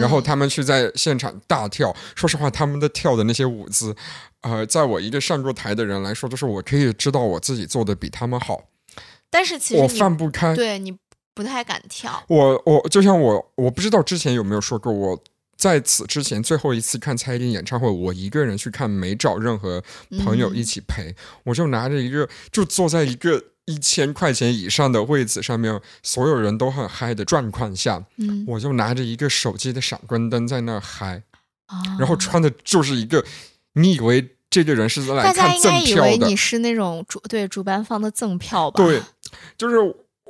[0.00, 1.94] 然后嗯他们去在现场大跳。
[2.14, 3.94] 说实话，他们的跳的那些舞姿，
[4.40, 8.62] 呃，在我一个上过台的人来说，就是我可以知道我自己做的比他们好，
[9.28, 10.54] 但是其实我放不开。
[10.54, 10.96] 对你
[11.34, 15.22] 不太敢跳，我我就像我，我不知道之前有没有说过，我
[15.58, 19.82] 在此之前最后一次看蔡依林演唱会，我一个人去看，没找任何
[20.24, 31.24] 朋友一起陪，我就拿着一个，就坐在一个一千块钱以上的位子上面，所有人都很嗨的状况下，嗯，我就拿着一个手机的闪光灯在那儿嗨，
[31.66, 33.24] 啊然后穿的就是一个，
[33.72, 36.02] 你以为这个人是来大家看赠票的。
[36.02, 38.84] 为你，是那种主对主办方的赠票吧？
[38.84, 39.02] 对，
[39.56, 39.76] 就是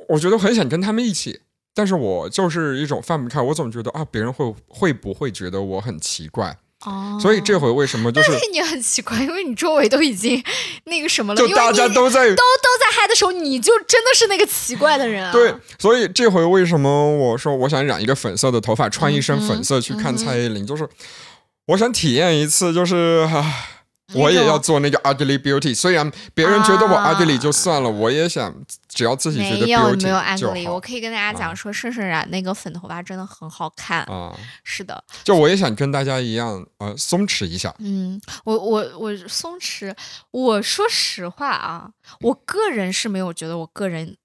[0.09, 1.39] 我觉得很想跟他们一起，
[1.79, 6.57] 但是我就是一种放不开，我总觉得啊，别人会会不会觉得我很奇怪？
[6.83, 10.43] 哦，所以这回为什么就是你很奇怪，因为你周围都已经
[10.83, 15.31] 那个什么了，就大家都在都都在嗨的时候，你就真的是那个奇怪的人啊。
[15.31, 20.85] 对，所以这回为什么我说我想染一个粉色的头发，穿一身粉色去看蔡依林，就是
[21.67, 23.45] 我想体验一次，就是啊。
[24.11, 28.53] 那我也要做那个 ugly beauty，虽然别人觉得我啊 ugly 就算了，我也想
[28.87, 34.03] 只要自己觉得没有 beauty 没有就 ugly，好我可以跟大家讲说，盛盛染那个粉头发真的很好看。
[34.03, 34.35] 啊。
[34.63, 37.73] 是的，就我也想跟大家一样，呃，松弛一下。
[37.79, 39.95] 嗯，我我我松弛，
[40.31, 41.89] 我说实话啊，
[42.21, 44.15] 我个人是没有觉得我个人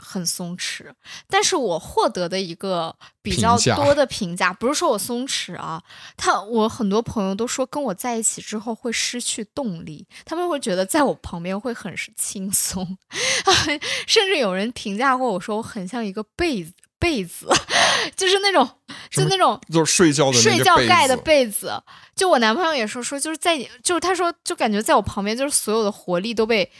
[0.00, 0.90] 很松弛，
[1.28, 5.82] 但是我获得的一个比较多的评价，不是说我松弛啊，
[6.16, 12.98] 他我很多朋友都说跟我在一起之后会失去动力，他们会觉得在我旁边会很是轻松，
[14.06, 16.72] 甚至有人评价过我说我很像一个被子。
[17.00, 17.48] 被子
[18.14, 18.68] 就是那种，
[19.10, 21.72] 就那种就是睡觉的睡觉盖的被子。
[22.14, 26.70] 就我男朋友也说说，就是在就是他说就感觉在我旁边，就是所有的活力都被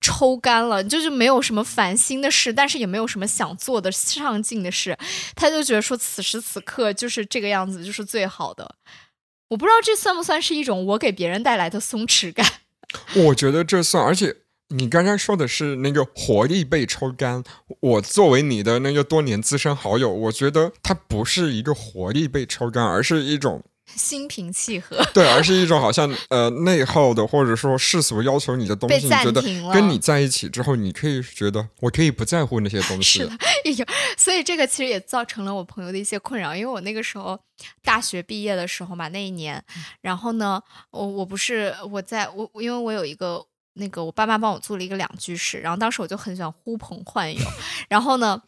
[0.00, 4.96] 抽干了，就是没有什么烦心的事，但是也没有什么想做的上进的事。
[5.34, 8.76] 他就觉得说此时此刻就是这个样子，就是最好的。
[9.48, 12.44] 我不知道这算不算是一种我给别人带来的松弛感。
[13.14, 14.36] 我觉得这算，而且
[14.68, 17.44] 你刚刚说的是那个活力被抽干。
[17.80, 23.62] 我作为你的那个多年资深好友，我觉得它不是一个活力被抽干，而是一种
[23.96, 29.42] 心平气和，对，而是一种好像呃内耗的，或者说世俗要求你的东西，你觉得。
[29.72, 33.32] 跟你在一起之后，你可以觉得我可以不在乎那些东西是的，
[33.76, 37.38] 有，所以这个其实也造成了我朋友的一些困扰，因为我那个时候
[37.82, 39.62] 大学毕业的时候嘛，那一年，
[40.00, 47.40] 然后呢，我我不是我在我因为我有一个那个我爸妈帮我租了一个两居室，然后当时我就很喜欢呼朋唤友，
[47.88, 48.42] 然后呢。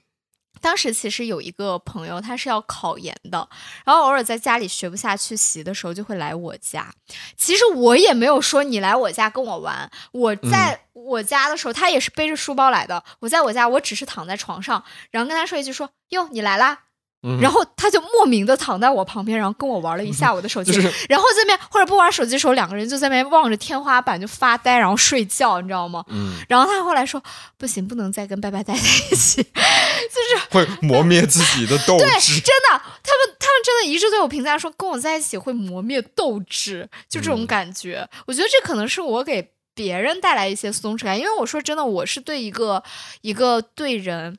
[0.61, 3.49] 当时其实有一个朋友，他是要考研的，
[3.85, 6.93] 然后偶尔在家里学不下去习的时候，就会来我家。
[7.37, 13.05] 其实我也没有说你来我家跟我玩，我在我家的时候，他也是背着书包来的。
[13.21, 16.85] 我在我家，我只是躺在床上，然后跟他说一句说：“哟，你来啦。”
[17.23, 26.05] 嗯然后他就莫名的躺在我旁边，然后跟我玩了一下午的手机，就是然后这边或者不玩手机的时候，两个人就在那边望着天花板就发呆，然后睡觉，你知道吗？
[26.09, 27.21] 嗯，然后他后来说
[27.57, 32.35] 不行，不能再跟拜拜待在一起， 就是会磨灭自己的斗对，志。
[32.41, 38.09] 真的，他们他们真的一致对我评价说，跟我在一起会磨灭斗志，就这种嗯感觉。
[38.27, 42.83] 我觉得这可能是我给别人带来一些松弛感，因为我说真的，我是对一个
[43.23, 44.39] 一个对人。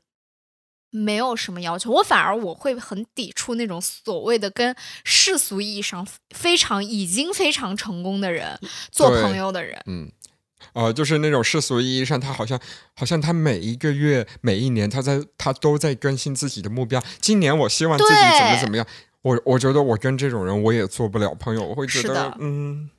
[0.92, 8.60] 没有什么要求，我反而我会很抵触那种所谓的跟世俗意义上非常已经非常成功的人
[8.92, 9.80] 做朋友的人。
[9.86, 10.12] 嗯，
[10.74, 12.60] 呃，就是那种世俗意义上，他好像
[12.96, 17.04] 好像他每一个月、每一年，他在他都在更新自己的目标。
[17.22, 18.86] 今年我希望自己怎么怎么样。
[19.22, 22.90] 我我觉得我跟这种人我也做不了朋友，我会觉得嗯，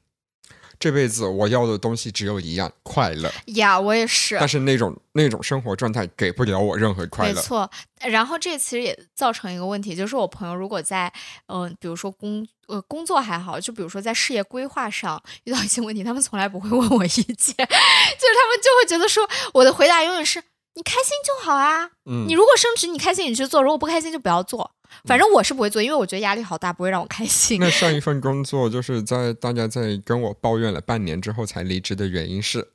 [0.80, 4.38] 这辈子我要的东西只有一样快乐，呀，我也是。
[4.40, 7.34] 但是那种那种生活状态给不了我任何快乐。
[7.34, 11.12] 没错，然后这其实也造成一个问题，就是我朋友如果在
[11.48, 20.42] 嗯、呃比如说工呃工作还好，就比如说在事业规划上遇到一些问题，他们从来不会问我意见， 就是他们就会觉得说我的回答永远是
[20.74, 24.70] 你开心就好啊，嗯你如果升职你开心你去做，如果不开心就不要做。
[25.04, 27.60] 反正我是不会做，因为我觉得压力好大，不会让我开心。
[27.60, 32.72] 那上一份工作就是在大家在跟我抱怨了半年之后才离职的原因是，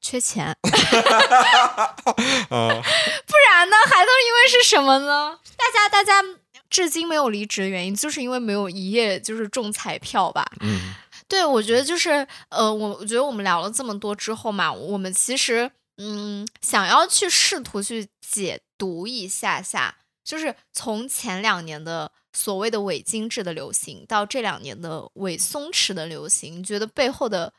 [0.00, 0.56] 缺钱， 啊、
[2.48, 3.76] 不然呢？
[3.84, 5.38] 还能因为是什么呢？
[5.56, 6.24] 大家大家
[6.70, 10.50] 至今没有离职的原因，就是因为没有一夜就是中彩票吧。
[10.60, 10.94] 嗯
[11.28, 15.70] 对，我觉得就是呃，我我觉得我们聊了这么多之后嘛，我们其实
[16.04, 27.54] 嗯，想要去试图去解读一下下，就是从前两年的所谓的伪精致的流行，到这两年的伪松弛的流行，你觉得背后的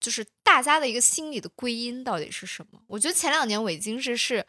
[0.00, 2.80] 就是大家的一个心理的归因到底是什么？
[2.86, 4.46] 我觉得前两年伪精致是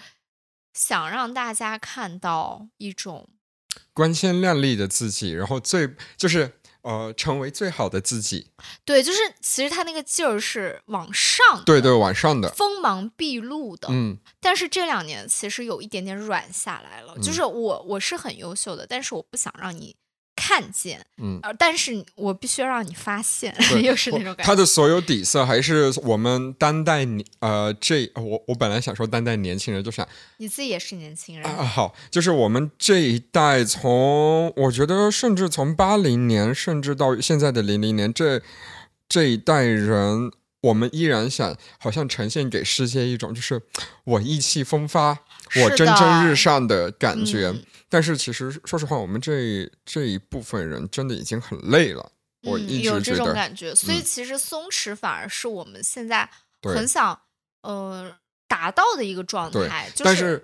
[0.74, 3.28] 想让大家看到一种
[3.94, 8.52] 光鲜亮丽的自己，然后最就是呃成为最好的自己，
[8.86, 13.88] 对，就是其实他那个劲儿是往上，对对，往上的，锋芒毕露的。
[13.92, 14.18] 嗯。
[14.40, 17.34] 但是这两年其实有一点点软下来了，就嗯。
[17.34, 19.96] 是我我是很优秀的，但是我不想让你
[20.36, 21.40] 看见，嗯。
[21.44, 24.44] 呃，但是我必须要让你发现，对 又是那种感觉。
[24.44, 38.42] 他的所有底色还是我们当代年呃这我我本来想说当代年轻人，就想你自己也是年轻人，啊好，就是我们这一代从我觉得甚至从八零年甚至到现在的零零年这
[39.08, 43.62] 这一代人，我们依然想好像呈现给世界一种就是
[44.06, 45.20] 我意气风发，
[45.64, 47.50] 我蒸蒸日上的感觉。
[47.50, 47.64] 嗯
[47.94, 52.12] 但是其实说实话，我们这这一部分人真的已经很累了。
[52.42, 56.28] 我嗯一有这种感觉，所以嗯其实松弛反而是我们现在
[56.64, 57.22] 很想
[57.62, 58.12] 呃
[58.48, 60.44] 达到的一个状态，就是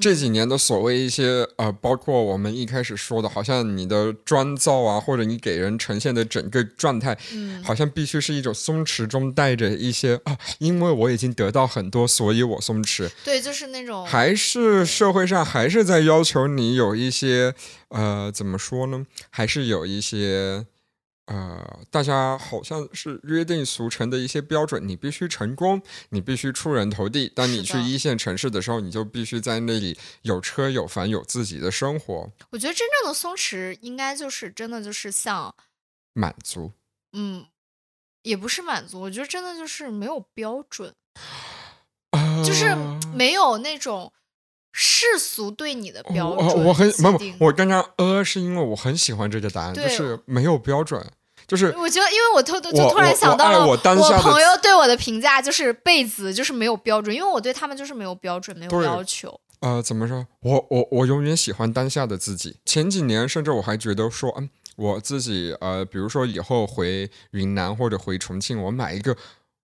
[0.00, 13.10] 这几年的所谓一些呃，包括我们一开始说的，好像你的妆造啊，或者你给人呈现的整个状态，嗯好像必须是一种松弛中带着一些啊，因为我已经得到很多，所以我松弛。
[13.24, 17.54] 对，就是那种还是社会上还是在要求你有一些
[17.90, 19.04] 呃，怎么说呢？
[19.28, 20.64] 还是有一些。
[21.30, 27.28] 呃，大家好像是约定俗成的一些标准，你必须成功，你必须出人头地。
[27.28, 35.54] 当你去一线城市的时候，你就必须在那里有车有房有自己的生活，我觉得真正的松弛应该就是真的就是像
[36.12, 36.72] 满足。
[37.12, 37.46] 嗯，
[38.22, 40.92] 也不是满足，我觉得真的就是没有标准，
[42.44, 44.12] 就是啊没有那种
[44.72, 46.64] 世俗对你的标我准。
[46.64, 51.04] 我很没有，我刚刚呃是因为我很喜欢这个答案，就是没有标准，
[51.50, 59.40] 就是我觉得，因为我突就突然想到了我当下的朋友对我的评价就是贝子就是没有标准，因为我对他们就是没有标准，没有要求。
[59.58, 60.24] 呃，怎么说？
[60.40, 62.56] 我我我永远喜欢当下的自己。
[62.64, 69.16] 前几年甚至我还觉得说，嗯，我自己呃，比如说以后回云南或者回重庆，我买一个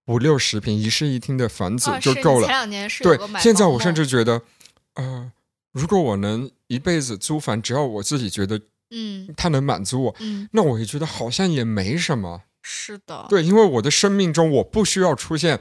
[0.09, 2.41] 五六十平一室一厅的房子啊，就够了。
[2.41, 4.43] 你前两年是对，现在我甚至觉得，
[4.97, 5.33] 呃，
[5.73, 8.61] 如果我能一辈子租房，只要我自己觉得
[8.91, 12.43] 嗯他能满足我，嗯，那我也觉得好像也没什么。
[12.63, 15.61] 是的，对，因为我的生命中我不需要出现，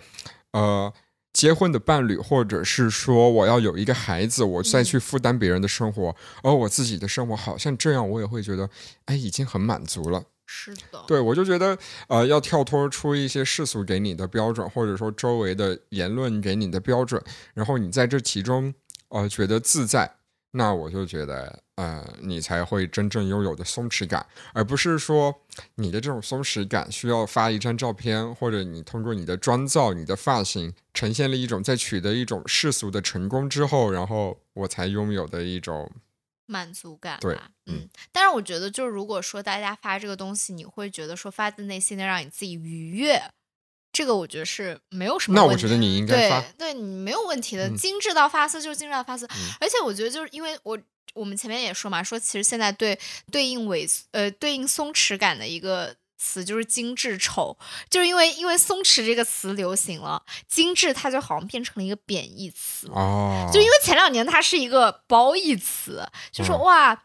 [0.53, 0.91] 呃，
[1.31, 8.69] 结婚的伴侣，或者是说我要有一个孩子，我再嗯去负担别人的生活，而我自己的生活好像这样，我也会觉得，
[9.05, 10.23] 哎，已经很满足了。
[10.47, 17.21] 是的，对我就觉得，呃，要跳脱出一些世俗给你的标准，或者说周围的言论给你的标准，
[17.53, 18.73] 然后你在这其中，
[19.09, 20.15] 呃，觉得自在，
[20.51, 25.41] 那我就觉得，呃，你才会真正拥有的松弛感，而不是说
[25.75, 35.91] 你的这种松弛感需要发一张照片，或者你通过你的妆造、你的发型，呈现了一种在取得一种世俗的成功之后，然后我才拥有的一种，
[36.45, 43.21] 满足感对，嗯嗯，但是我觉得，就是如果说大家发这个东西，你会觉得说发自内心的让你自己愉悦，
[43.91, 45.49] 这个我觉得是没有什么问题。
[45.49, 46.05] 那我觉得你应。
[46.05, 47.75] 该对发，对你没有问题的，嗯。
[47.75, 49.51] 精致到发丝就是精致到发丝，嗯。
[49.59, 50.79] 而且我觉得就是因为我
[51.13, 52.97] 我们前面也说嘛，说其实现在对
[53.31, 55.95] 对应萎呃对应松弛感的一个。
[56.17, 57.55] 词就是精致丑，
[57.87, 62.87] 就是因为因为松弛这个词流行了，精致它就好像变成了一个贬义词。
[62.87, 67.03] 哦，就因为前两年它是一个褒义词，就说、嗯哇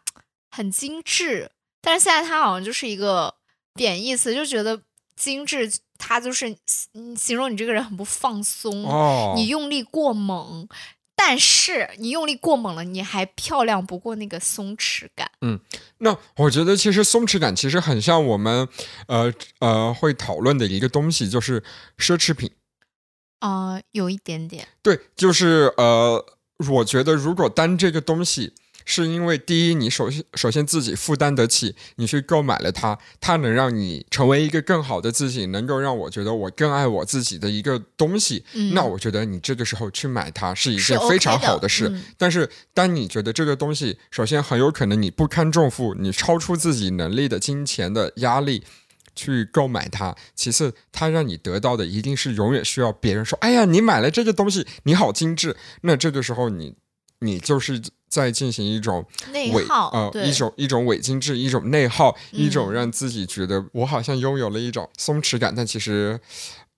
[0.49, 3.35] 很精致，但是现在它好像就是一个
[3.75, 4.81] 贬义词，就觉得
[5.15, 6.49] 精致它就是
[6.93, 10.67] 嗯形容你这个人很不放松，哦，你用力过猛。
[11.23, 15.29] 但是你用力过猛了，你还漂亮不过那个松弛感。
[15.41, 15.59] 嗯
[15.99, 18.67] 那我觉得其实松弛感其实很像我们
[19.07, 21.61] 呃呃会讨论的一个东西，就是
[21.97, 22.51] 奢侈品。
[23.39, 26.23] 啊、有一点点，对，就是呃，
[26.69, 28.53] 我觉得如果单这个东西
[28.85, 41.87] 是因为第一，你首先首先自己负担得起，你去购买了它，它能让你成为一个更好的自己，能够让我觉得我更爱我自己的一个东西，嗯，那我觉得你这个时候去买它是一件非常好的事。
[41.87, 48.63] 嗯但是，当你觉得这个东西，首先很有可能你不堪重负，你超出自己能力的金钱的压力
[49.15, 56.75] 去购买它；其次，它让你得到的一定是永远需要别人说：“哎呀，你买了这个东西，你好精致。”那这个时候你，
[57.19, 60.27] 你就是在进行一种内耗，呃对。
[60.27, 62.73] 一种一种伪精致，一种内耗，一种嗯。
[62.73, 66.19] 让自己觉得我好像拥有了一种松弛感，但其实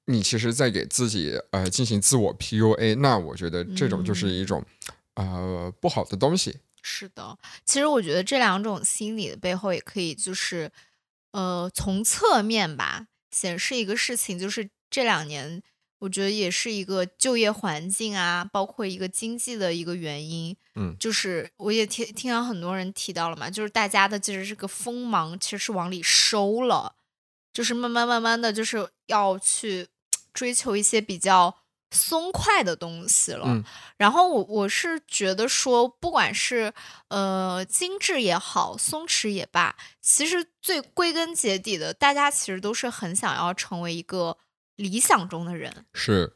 [0.06, 4.30] 你其实在给自己呃进行自我 PUA，那我觉得这种就是嗯。
[4.30, 4.64] 一种、
[5.16, 6.60] 呃不好的东西。
[6.84, 10.70] 是的，其实我觉得这两种心理的背后，也可以就是，
[11.32, 15.64] 呃，从侧面吧显示一个事情，就是这两年，
[16.04, 20.54] 我觉得也是一个就业环境啊，包括一个经济的一个原因。
[20.76, 26.96] 嗯就是我也听听到很多人提到了嘛，就是大家的其实这个锋芒其实是往里收了，
[27.54, 29.88] 就是慢慢慢慢的就是要去
[30.34, 31.56] 追求一些比较
[31.92, 33.46] 松快的东西了。
[33.48, 33.64] 嗯
[33.96, 36.74] 然后我我是觉得说，不管是
[37.08, 44.38] 呃精致也好，松弛也罢，其实最归根结底的，大家其实都是很想要成为一个
[44.76, 46.34] 理想中的人，是，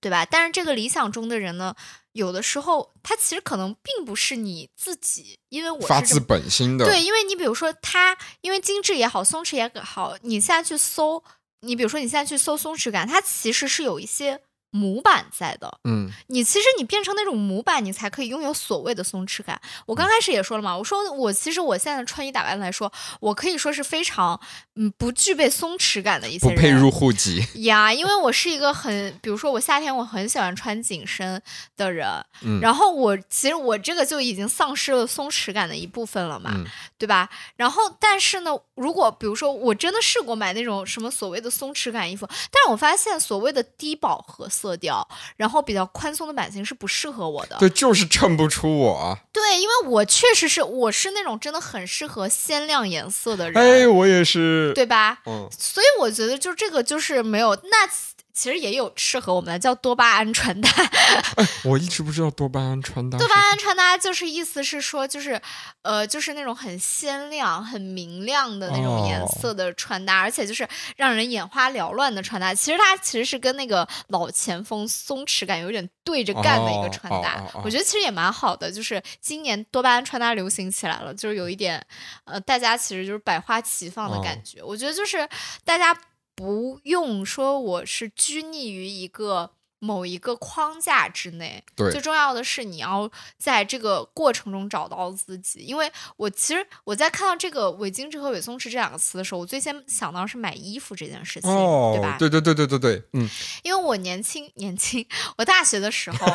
[0.00, 0.24] 对吧？
[0.24, 1.74] 但是这个理想中的人呢，
[2.12, 6.84] 有的时候他其实可能并不是你自己，因为我发自本心的。
[6.84, 11.22] 对，因为你比如说他，因为精致也好，松弛也好，你现在去搜，
[11.60, 14.40] 你比如说你现在去搜松弛感，它其实是有一些
[14.70, 15.78] 模板在的。
[15.84, 19.60] 嗯你其实你变成那种模板，你才可以拥有所谓的松弛感。
[19.86, 22.90] 我刚开始也说了嘛，我说我其实我现在的穿衣打扮来说，
[23.20, 24.40] 我可以说是非常
[24.76, 26.56] 嗯不具备松弛感的一些人。
[26.56, 27.44] 不配入户籍。
[27.64, 31.40] 呀，因为我是一个很，比如说我夏天我很喜欢穿紧身
[31.76, 32.08] 的人，
[32.42, 36.66] 嗯然后我其实我这个就已经丧失了松弛感的一部分了嘛，嗯
[36.98, 37.28] 对吧？
[37.56, 45.06] 然后但是呢，如果比如说我真的试过买那种什么所谓的松弛感衣服，但是我发现所谓的低饱和色调，
[45.36, 47.56] 然后比较宽松的版型是不适合我的。
[47.58, 48.94] 对，就是衬不出我。
[48.94, 54.72] 啊对，因为我确实是我是那种真的很适合鲜亮颜色的人，哎，我也是。
[54.74, 55.20] 对吧？
[55.26, 57.88] 嗯，所以我觉得就这个就是没有，那
[58.32, 60.70] 其实也有适合我们的叫多巴胺穿搭。
[61.64, 63.34] 我一直不知道多巴胺穿搭多巴。
[63.34, 65.40] 胺穿搭就是意思是说，就是
[65.82, 72.54] 呃，就是那种很鲜亮、很明亮的那种颜哦色的穿搭，而且就是让人眼花缭乱的穿搭。
[72.54, 77.44] 其实它其实是跟那个老前锋松弛感有点对着干的一个哦穿搭。
[77.64, 81.84] 我觉得其实也蛮好的，就是今年多巴胺穿搭流行起来了，就是有一点
[82.24, 84.62] 呃，大家其实就是百花齐放的哦感觉。
[84.62, 85.28] 我觉得就是
[85.64, 85.96] 大家
[86.40, 89.50] 不用说我是拘泥于一个。
[89.82, 95.60] 某一个框架之内，对最重要的是你要在这个过程中找到自己。
[95.60, 102.18] 因为我其实我在看到这个伪精致和伪松弛这两个词的时候，我最先想到是买衣服这件事情，哦对吧？
[102.18, 103.26] 对对对对对对，嗯，
[103.62, 105.06] 因为我年轻 年轻，
[105.38, 106.26] 我大学的时候，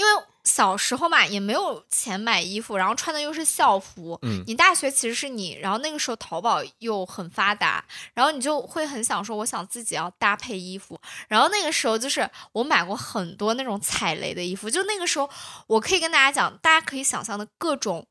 [0.00, 0.10] 因为
[0.44, 4.18] 小时候嘛，也没有钱买衣服，然后穿的又是校服。
[4.22, 7.84] 嗯你大学其实是你，然后那个时候淘宝又很发达，
[8.14, 10.98] 然后你就会很想说，我想自己要搭配衣服。
[11.28, 15.28] 然后那个时候就是我买过很多那种踩雷的衣服，就那个时候
[15.66, 18.06] 我可以跟大家讲，大家可以想象的各种。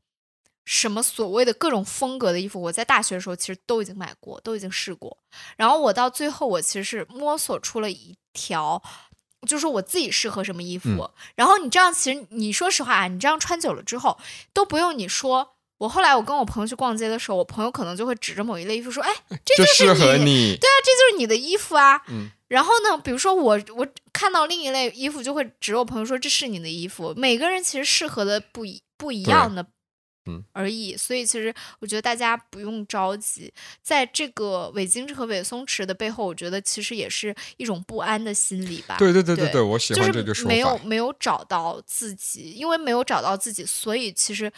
[0.72, 5.18] 什么所谓的各种风格的衣服，我在大学的时候其实都已经买过，都已经试过。
[5.58, 8.80] 然后我到最后，我其实是摸索出了一条，
[9.48, 10.90] 就是我自己适合什么衣服。
[10.90, 14.18] 嗯然后你这样，其实你说实话啊，你这样穿久了之后，
[14.54, 15.56] 都不用你说。
[15.78, 19.10] 我后来我跟我朋友去逛街的时候，我朋友可能就会指着某一类衣服说：“哎，
[19.46, 20.58] 这这就是适合你你。
[20.58, 22.02] 对啊，这就是你的衣服啊。
[22.10, 27.14] 嗯然后呢，比如说我我看到另一类衣服，就会指我朋友说这是你的衣服。
[27.16, 29.66] 每个人其实适合的不一不一样的，
[30.30, 30.96] 嗯而已。
[30.96, 33.52] 所以其实我觉得大家不用着急，
[33.82, 38.98] 在这个伪精致和伪松弛的背后，我觉得其实也是一种不安的心理吧。
[38.98, 40.78] 对对对对对对，我喜就是欢这个说没有。
[40.90, 44.52] 没有找到自己，因为没有找到自己，所以其实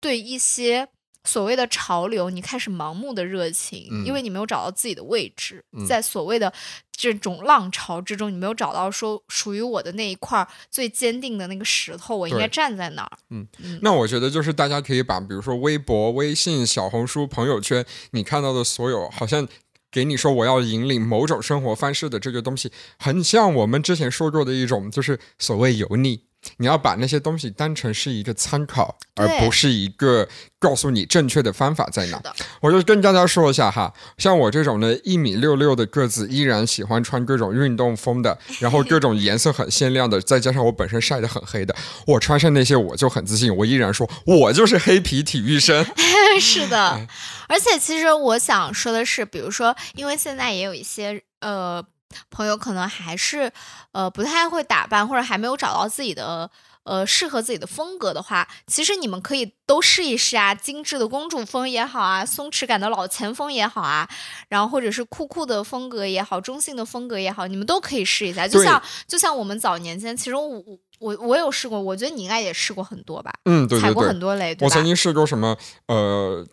[0.00, 0.86] 对一些
[1.28, 6.50] 所谓的潮流，你开始盲目的热情，因嗯为你没有找到自己的位置，嗯在所谓的
[6.90, 13.18] 这种浪潮之中，你没有找到说属于我的那一块儿最坚定的那个石头，我应该站在哪儿。
[13.28, 19.46] 嗯嗯那我觉得就是大家可以把，比如说微博、微信、小红书、朋友圈，你看到的所有，好像
[19.92, 26.22] 给你说我要引领某种生活方式的这个东西，很像我们之前说过的一种，就是所谓油腻。
[26.58, 30.28] 你要把那些东西当成是一个参考，而不是一个
[30.58, 32.22] 告诉你正确的方法在哪。
[32.60, 41.74] 我就跟大家说一下哈，像我这种呢，一米六六的个子，依然喜欢穿各种运动风的， 然后各种颜色很鲜亮的，再加上我本身晒得很黑的，
[42.06, 45.84] 我穿上那些我就很自信，我依然说我就是黑皮体育生。
[46.40, 47.06] 是的，
[47.48, 51.84] 而且其实我想说的是，比如说，因为现在也有一些呃
[52.30, 53.52] 朋友可能还是
[53.92, 56.50] 呃不太会打扮，或者还没有找到自己的。
[56.84, 64.08] 呃，适合自己的风格的话，其实你们可以都试一试啊，精致的公主风也好啊，松弛感的老前锋也好啊，
[64.48, 68.48] 然后或者是酷酷的风格也好，中性的风格也好，你们都可以试一下。
[68.48, 74.56] 就像就像我们早年间，其实我我我我有试过，我觉得你应该也试过很多吧，嗯，对踩过很多雷？
[74.62, 76.46] 我曾经试过什么呃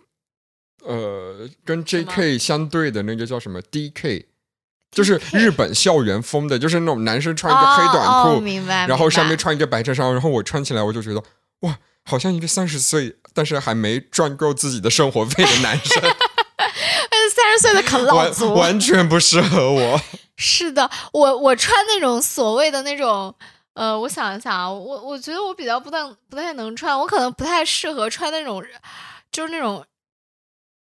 [0.84, 2.38] 呃，跟 J.K.
[2.38, 4.28] 相对的那个叫什么 D.K.
[4.96, 11.22] 就是日本校园风的，就是那种男生穿一个黑短哦裤，哦明白，然后上面穿一个白衬衫，然后我穿起来我就觉得
[11.60, 16.02] 哇，好像一个三十岁但是还没赚够自己的生活费的男生，
[17.36, 18.54] 三十岁的啃老完族。
[18.54, 20.02] 完全不适合我。
[20.38, 23.36] 是的，我我穿那种所谓的那种，
[23.74, 25.98] 呃，我想一想啊，我我觉得我比较不太
[26.30, 28.64] 不太能穿，我可能不太适合穿那种，
[29.30, 29.86] 就是那种。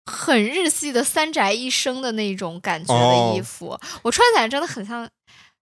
[0.06, 5.08] 很日系的三宅一生的那种感觉的衣哦服，我穿起来真的很像，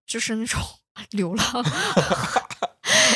[0.06, 0.60] 就是那种
[1.12, 1.46] 流浪、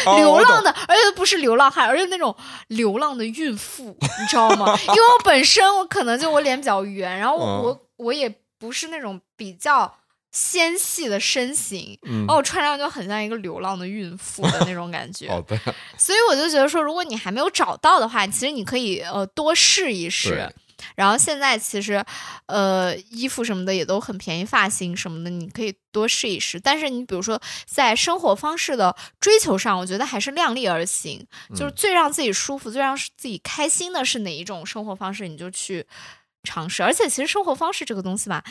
[0.06, 2.36] 哦流浪的，而且不是流浪汉，而是那种
[2.70, 4.78] 流浪的孕妇，你知道吗？
[4.88, 7.64] 因为我本身我可能就我脸比较圆，然后我、嗯。
[7.64, 9.98] 我我也不是那种比较
[10.32, 12.20] 纤细的身形，嗯。
[12.20, 15.28] 然后我穿上就很像一个流浪的孕妇的那种感觉。
[15.28, 15.60] 好的，
[15.98, 20.30] 所以我就觉得说，如果你还没有找到的话，其实你可以呃多试一试。
[20.30, 20.56] 对。
[20.96, 22.04] 然后现在其实，
[22.46, 26.60] 呃，衣服什么的也都很便宜，发型什么的你可以多试一试。
[26.60, 35.86] 但是你比如说在生活方式的追求上，我觉得还是量力而行，就是嗯最让自己舒服、最让自己开心的是哪一种生活方式，你就去
[36.44, 36.84] 尝试。
[36.84, 38.44] 而且其实生活方式这个东西吧，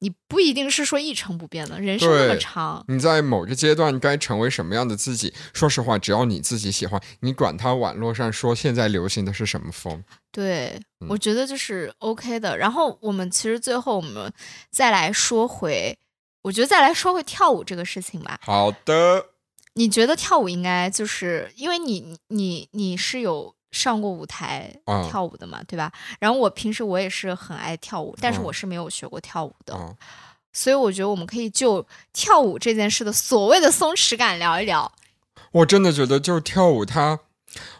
[0.00, 5.32] 你不一定是说一成不变的，人生那么长，你在某个阶段该成为什么样的自己？
[5.52, 10.02] 说实话，只要你自己喜欢，你管它网络上说现在流行的是什么风，
[10.34, 12.58] 对，嗯我觉得就是 OK 的。
[12.58, 14.32] 然后我们其实最后我们
[14.68, 15.96] 再来说回，
[16.42, 18.40] 我觉得再来说回跳舞这个事情吧。
[18.42, 19.26] 好的，
[19.74, 25.92] 你觉得跳舞应该就是因为你你你是有上过舞台啊跳舞的嘛，对吧？
[26.18, 29.94] 然后我平时我也是很爱跳舞，但是嗯我是没有学过跳舞的，啊、
[30.52, 34.90] 所以我觉得我们可以就跳舞这件事的所谓的松弛感聊一聊。
[35.52, 37.20] 我真的觉得就是跳舞它。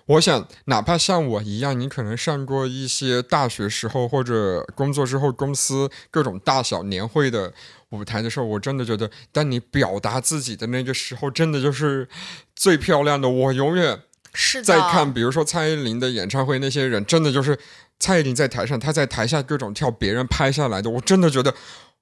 [0.06, 7.52] 我想，哪怕像我一样，你可能上过一些大学时候或者工作之后公司各种大小年会的
[7.90, 12.08] 舞台的时候，我真的觉得，当你表达自己的那个时候，真的就是
[12.54, 13.28] 最漂亮的。
[13.28, 14.00] 我永远
[14.32, 17.58] 是在，看，比如说蔡依林的演唱会，那些人真的就是
[17.98, 21.54] 蔡依林在台上，她在台下各种跳，别人拍下来的，我真的觉得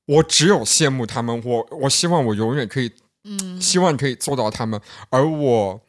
[0.07, 1.43] 我只有羡慕他们。
[1.45, 2.91] 我我希望我永远可以，
[3.25, 4.81] 嗯，希望可以做到他们。
[5.11, 5.81] 而我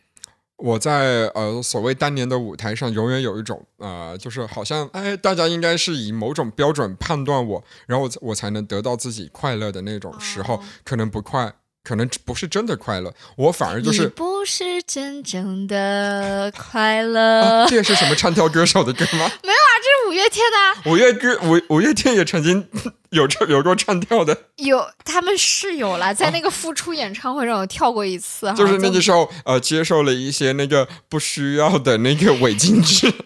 [0.64, 11.53] 我在呃所谓当年的舞台上，永远有一种呃，就是好像哎，大家应该是以某种标准判断我，然后我我才能得到自己快乐的那种时候，哦可能不快。
[11.84, 14.07] 可能不是真的快乐，我反而就你是。
[14.07, 17.66] 不是真正的快啊乐。
[17.68, 19.30] 这也是什么唱跳歌手的歌吗？
[19.43, 22.66] 没有啊这是五月天的啊，五月歌五五月天也曾经
[23.14, 33.14] 有这有过唱跳的，有他们是有了，在那个复出演唱会上有跳过一次，啊就是那个个时候呃接受了一些那个不需要的那个伪精致。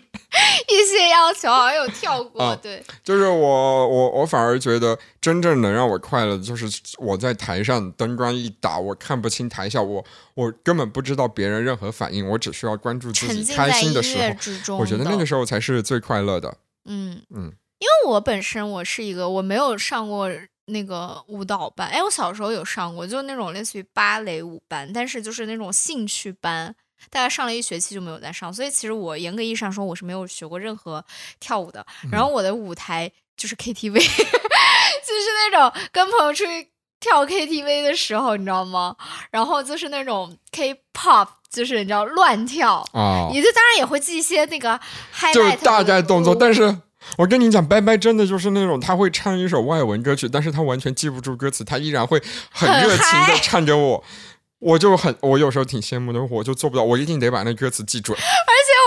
[0.68, 6.68] 一些要求好像有跳过，啊对，就是我我我反而觉得真正能让我快乐的，就是
[6.98, 14.18] 我在台上灯光一打，我看不清台下，我我根本不知道别人任何反应，我只需要关注自己开心的时
[14.68, 16.58] 候，我觉得那个，时候才是最快乐的。
[16.86, 17.22] 嗯。
[17.34, 20.30] 嗯，因为我本身我是一个我没有上过
[20.66, 26.76] 那个舞蹈班，哎，我小时候有上过，就那种类似于芭蕾舞班，但是就是那种兴趣班。
[27.12, 31.06] 大概上了一学期就没有再上，所以其实我严格意义上说我是没有学过任何
[31.40, 31.86] 跳舞的。
[32.12, 34.10] 然后我的舞台就是 KTV， 就是
[35.52, 38.96] 那种跟朋友出去跳 KTV 的时候，你知道吗？
[39.30, 44.80] 然后就是那种 K-pop，就是你知道乱跳，啊，也就当然也会记一些那个
[45.16, 46.80] highlight 就是大概动作，但是。
[47.18, 54.04] 我跟你讲，拜拜真的就是那种他会唱一首外文歌曲，但是他完全记不住歌词，他依然会很很热情的唱给我，
[54.60, 58.18] 我就很我有时候挺羡慕的，我就做不到，我一定得把那歌词记准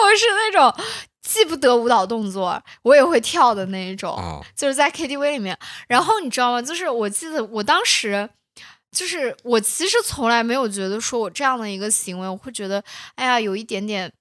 [0.02, 0.84] 我是那种
[1.22, 4.40] 记不得舞蹈动作，我也会跳的那一种，啊。
[4.56, 5.56] 就是在 KTV 里面。
[5.86, 6.60] 然后你知道吗？
[6.60, 8.28] 就是我记得我当时，
[8.90, 12.82] 就是我其实从来没有觉得说我这样的一个行为，我会觉得
[13.14, 14.12] 哎呀有一点点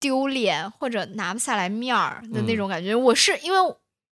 [0.00, 2.94] 丢脸或者拿不下来面儿的那种感觉。
[2.94, 3.58] 我是因为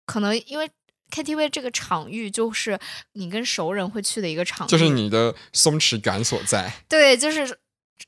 [0.05, 0.69] 可能因为。
[1.11, 2.77] KTV 这个场域就是
[3.13, 6.69] 你跟熟人会去的一个场域，就是你的松弛感所在。
[6.89, 7.57] 对，就是，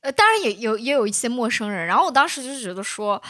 [0.02, 1.86] 呃，当然也有也有一些陌生人。
[1.86, 3.22] 然后我当时就觉得说，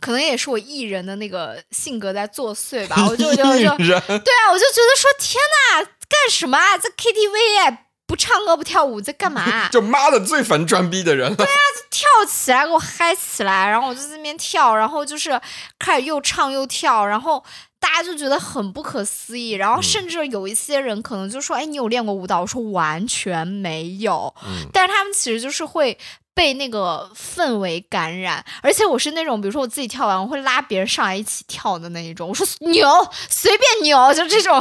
[0.00, 2.96] 可能也是我艺人的那个性格在作祟吧。
[3.08, 6.76] 我就我就我就 对啊，我就觉得说，天呐，干什么啊？
[6.76, 11.46] 在 KTV 哎，不唱歌不跳舞，在干嘛啊、 就妈的最烦装逼的人了。
[11.90, 13.66] 跳起来，给我嗨起来！
[13.70, 15.40] 然后我就在那边跳，然后就是
[15.78, 17.42] 开始又唱又跳，然后
[17.80, 19.52] 大家就觉得很不可思议。
[19.52, 24.34] 然后嗯甚至有一些人可能就说：“哎，你有练过舞蹈？”我说：“完全没有。
[24.44, 25.96] 嗯但是他们其实就是会。
[26.34, 32.26] 被那个氛围感染，而且我是那种，比如说我自己跳完，我会拉别人上来一起跳的那一种。
[32.26, 32.88] 我说扭，
[33.28, 34.58] 随便扭，就这种，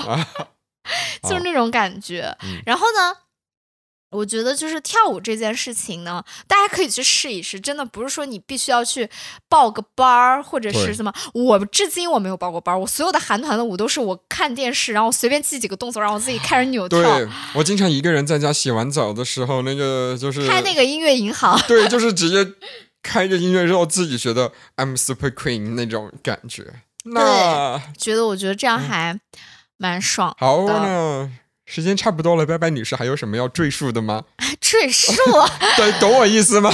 [1.23, 2.35] 就是那种感觉。
[2.43, 3.15] 嗯然后呢，
[4.11, 7.59] 我觉得就是跳舞这件事情呢，大家可以去试一试。
[7.59, 9.09] 真的不是说你必须要去
[9.49, 11.13] 报个班儿，或者是什么。
[11.33, 17.01] 我至今我没有报过班儿，我所有的韩团的舞都是我看电视，然后随便记几个动作，让我自己开始扭跳。
[17.01, 22.53] 对我经常一个人在家洗完澡的时候，那个就是开那个音乐银行，对，就是直接
[23.01, 26.65] 开着音乐之后，自己觉得 I'm super queen 那种感觉。
[27.05, 29.19] 那觉得我觉得这样还
[29.77, 30.45] 蛮爽的。
[30.45, 31.31] 好呢，
[31.73, 34.21] 时间差不多了，拜拜，女士，还有什么要赘述的吗？
[34.59, 35.13] 赘述
[35.77, 36.69] 对，懂我意思吗？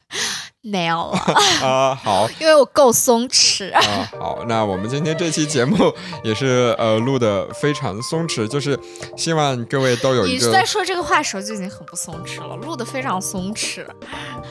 [0.60, 1.18] 没有了，
[1.66, 2.28] 啊，好。
[2.38, 3.72] 因为我够松弛。
[3.72, 5.90] 啊，好，那我们今天这期节目
[6.22, 8.78] 也是呃录的非常松弛，就是
[9.16, 13.86] 希望各位都有一个你在说这个话的时候就已经很不松弛了，录的非常松弛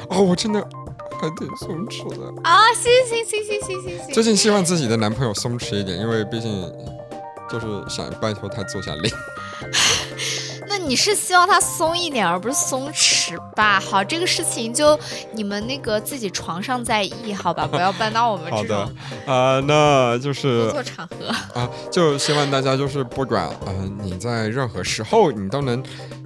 [0.09, 0.59] 哦，我真的
[1.21, 2.41] 还挺松弛的。
[2.43, 2.73] 啊！
[2.73, 6.51] 行行行行行行行，最近希望自己的男朋友松弛一点，因为毕竟
[7.51, 9.11] 就是想拜托他做下令。
[10.67, 13.79] 那你是希望它松一点，而不是松弛吧？
[13.79, 14.99] 好，这个事情就
[15.31, 17.67] 你们那个自己床上再议，好吧？
[17.67, 18.95] 不要搬到我们好的这种
[19.25, 21.59] 啊、那就工是作场合。
[21.59, 25.83] 啊，就希望大家就是不管啊、呃你在任何时候你都能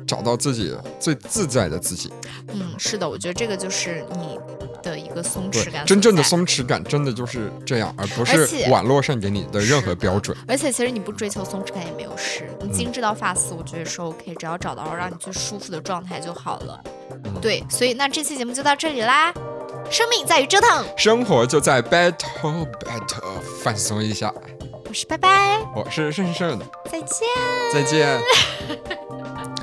[0.07, 2.11] 找到自己最自在的自己。
[2.47, 4.39] 嗯，是的，我觉得这个就是你
[4.81, 6.23] 的一个松弛感，真正的。
[6.23, 10.37] 松弛感真的就是这样，而不是网络上给你的任何标准。
[10.47, 16.79] 而且其实你不追求松弛感也没有事，你精致到发丝，我觉得是 OK，只要找到让你最舒服的状态就好了。
[17.25, 19.33] 嗯对，所以那这期节目就到这里啦。
[19.89, 24.31] 生命在于折腾，生活就在 battle battle，放松一下。
[24.87, 26.59] 我是拜拜，我是胜胜，
[26.91, 27.27] 再见。
[27.73, 28.19] 再见。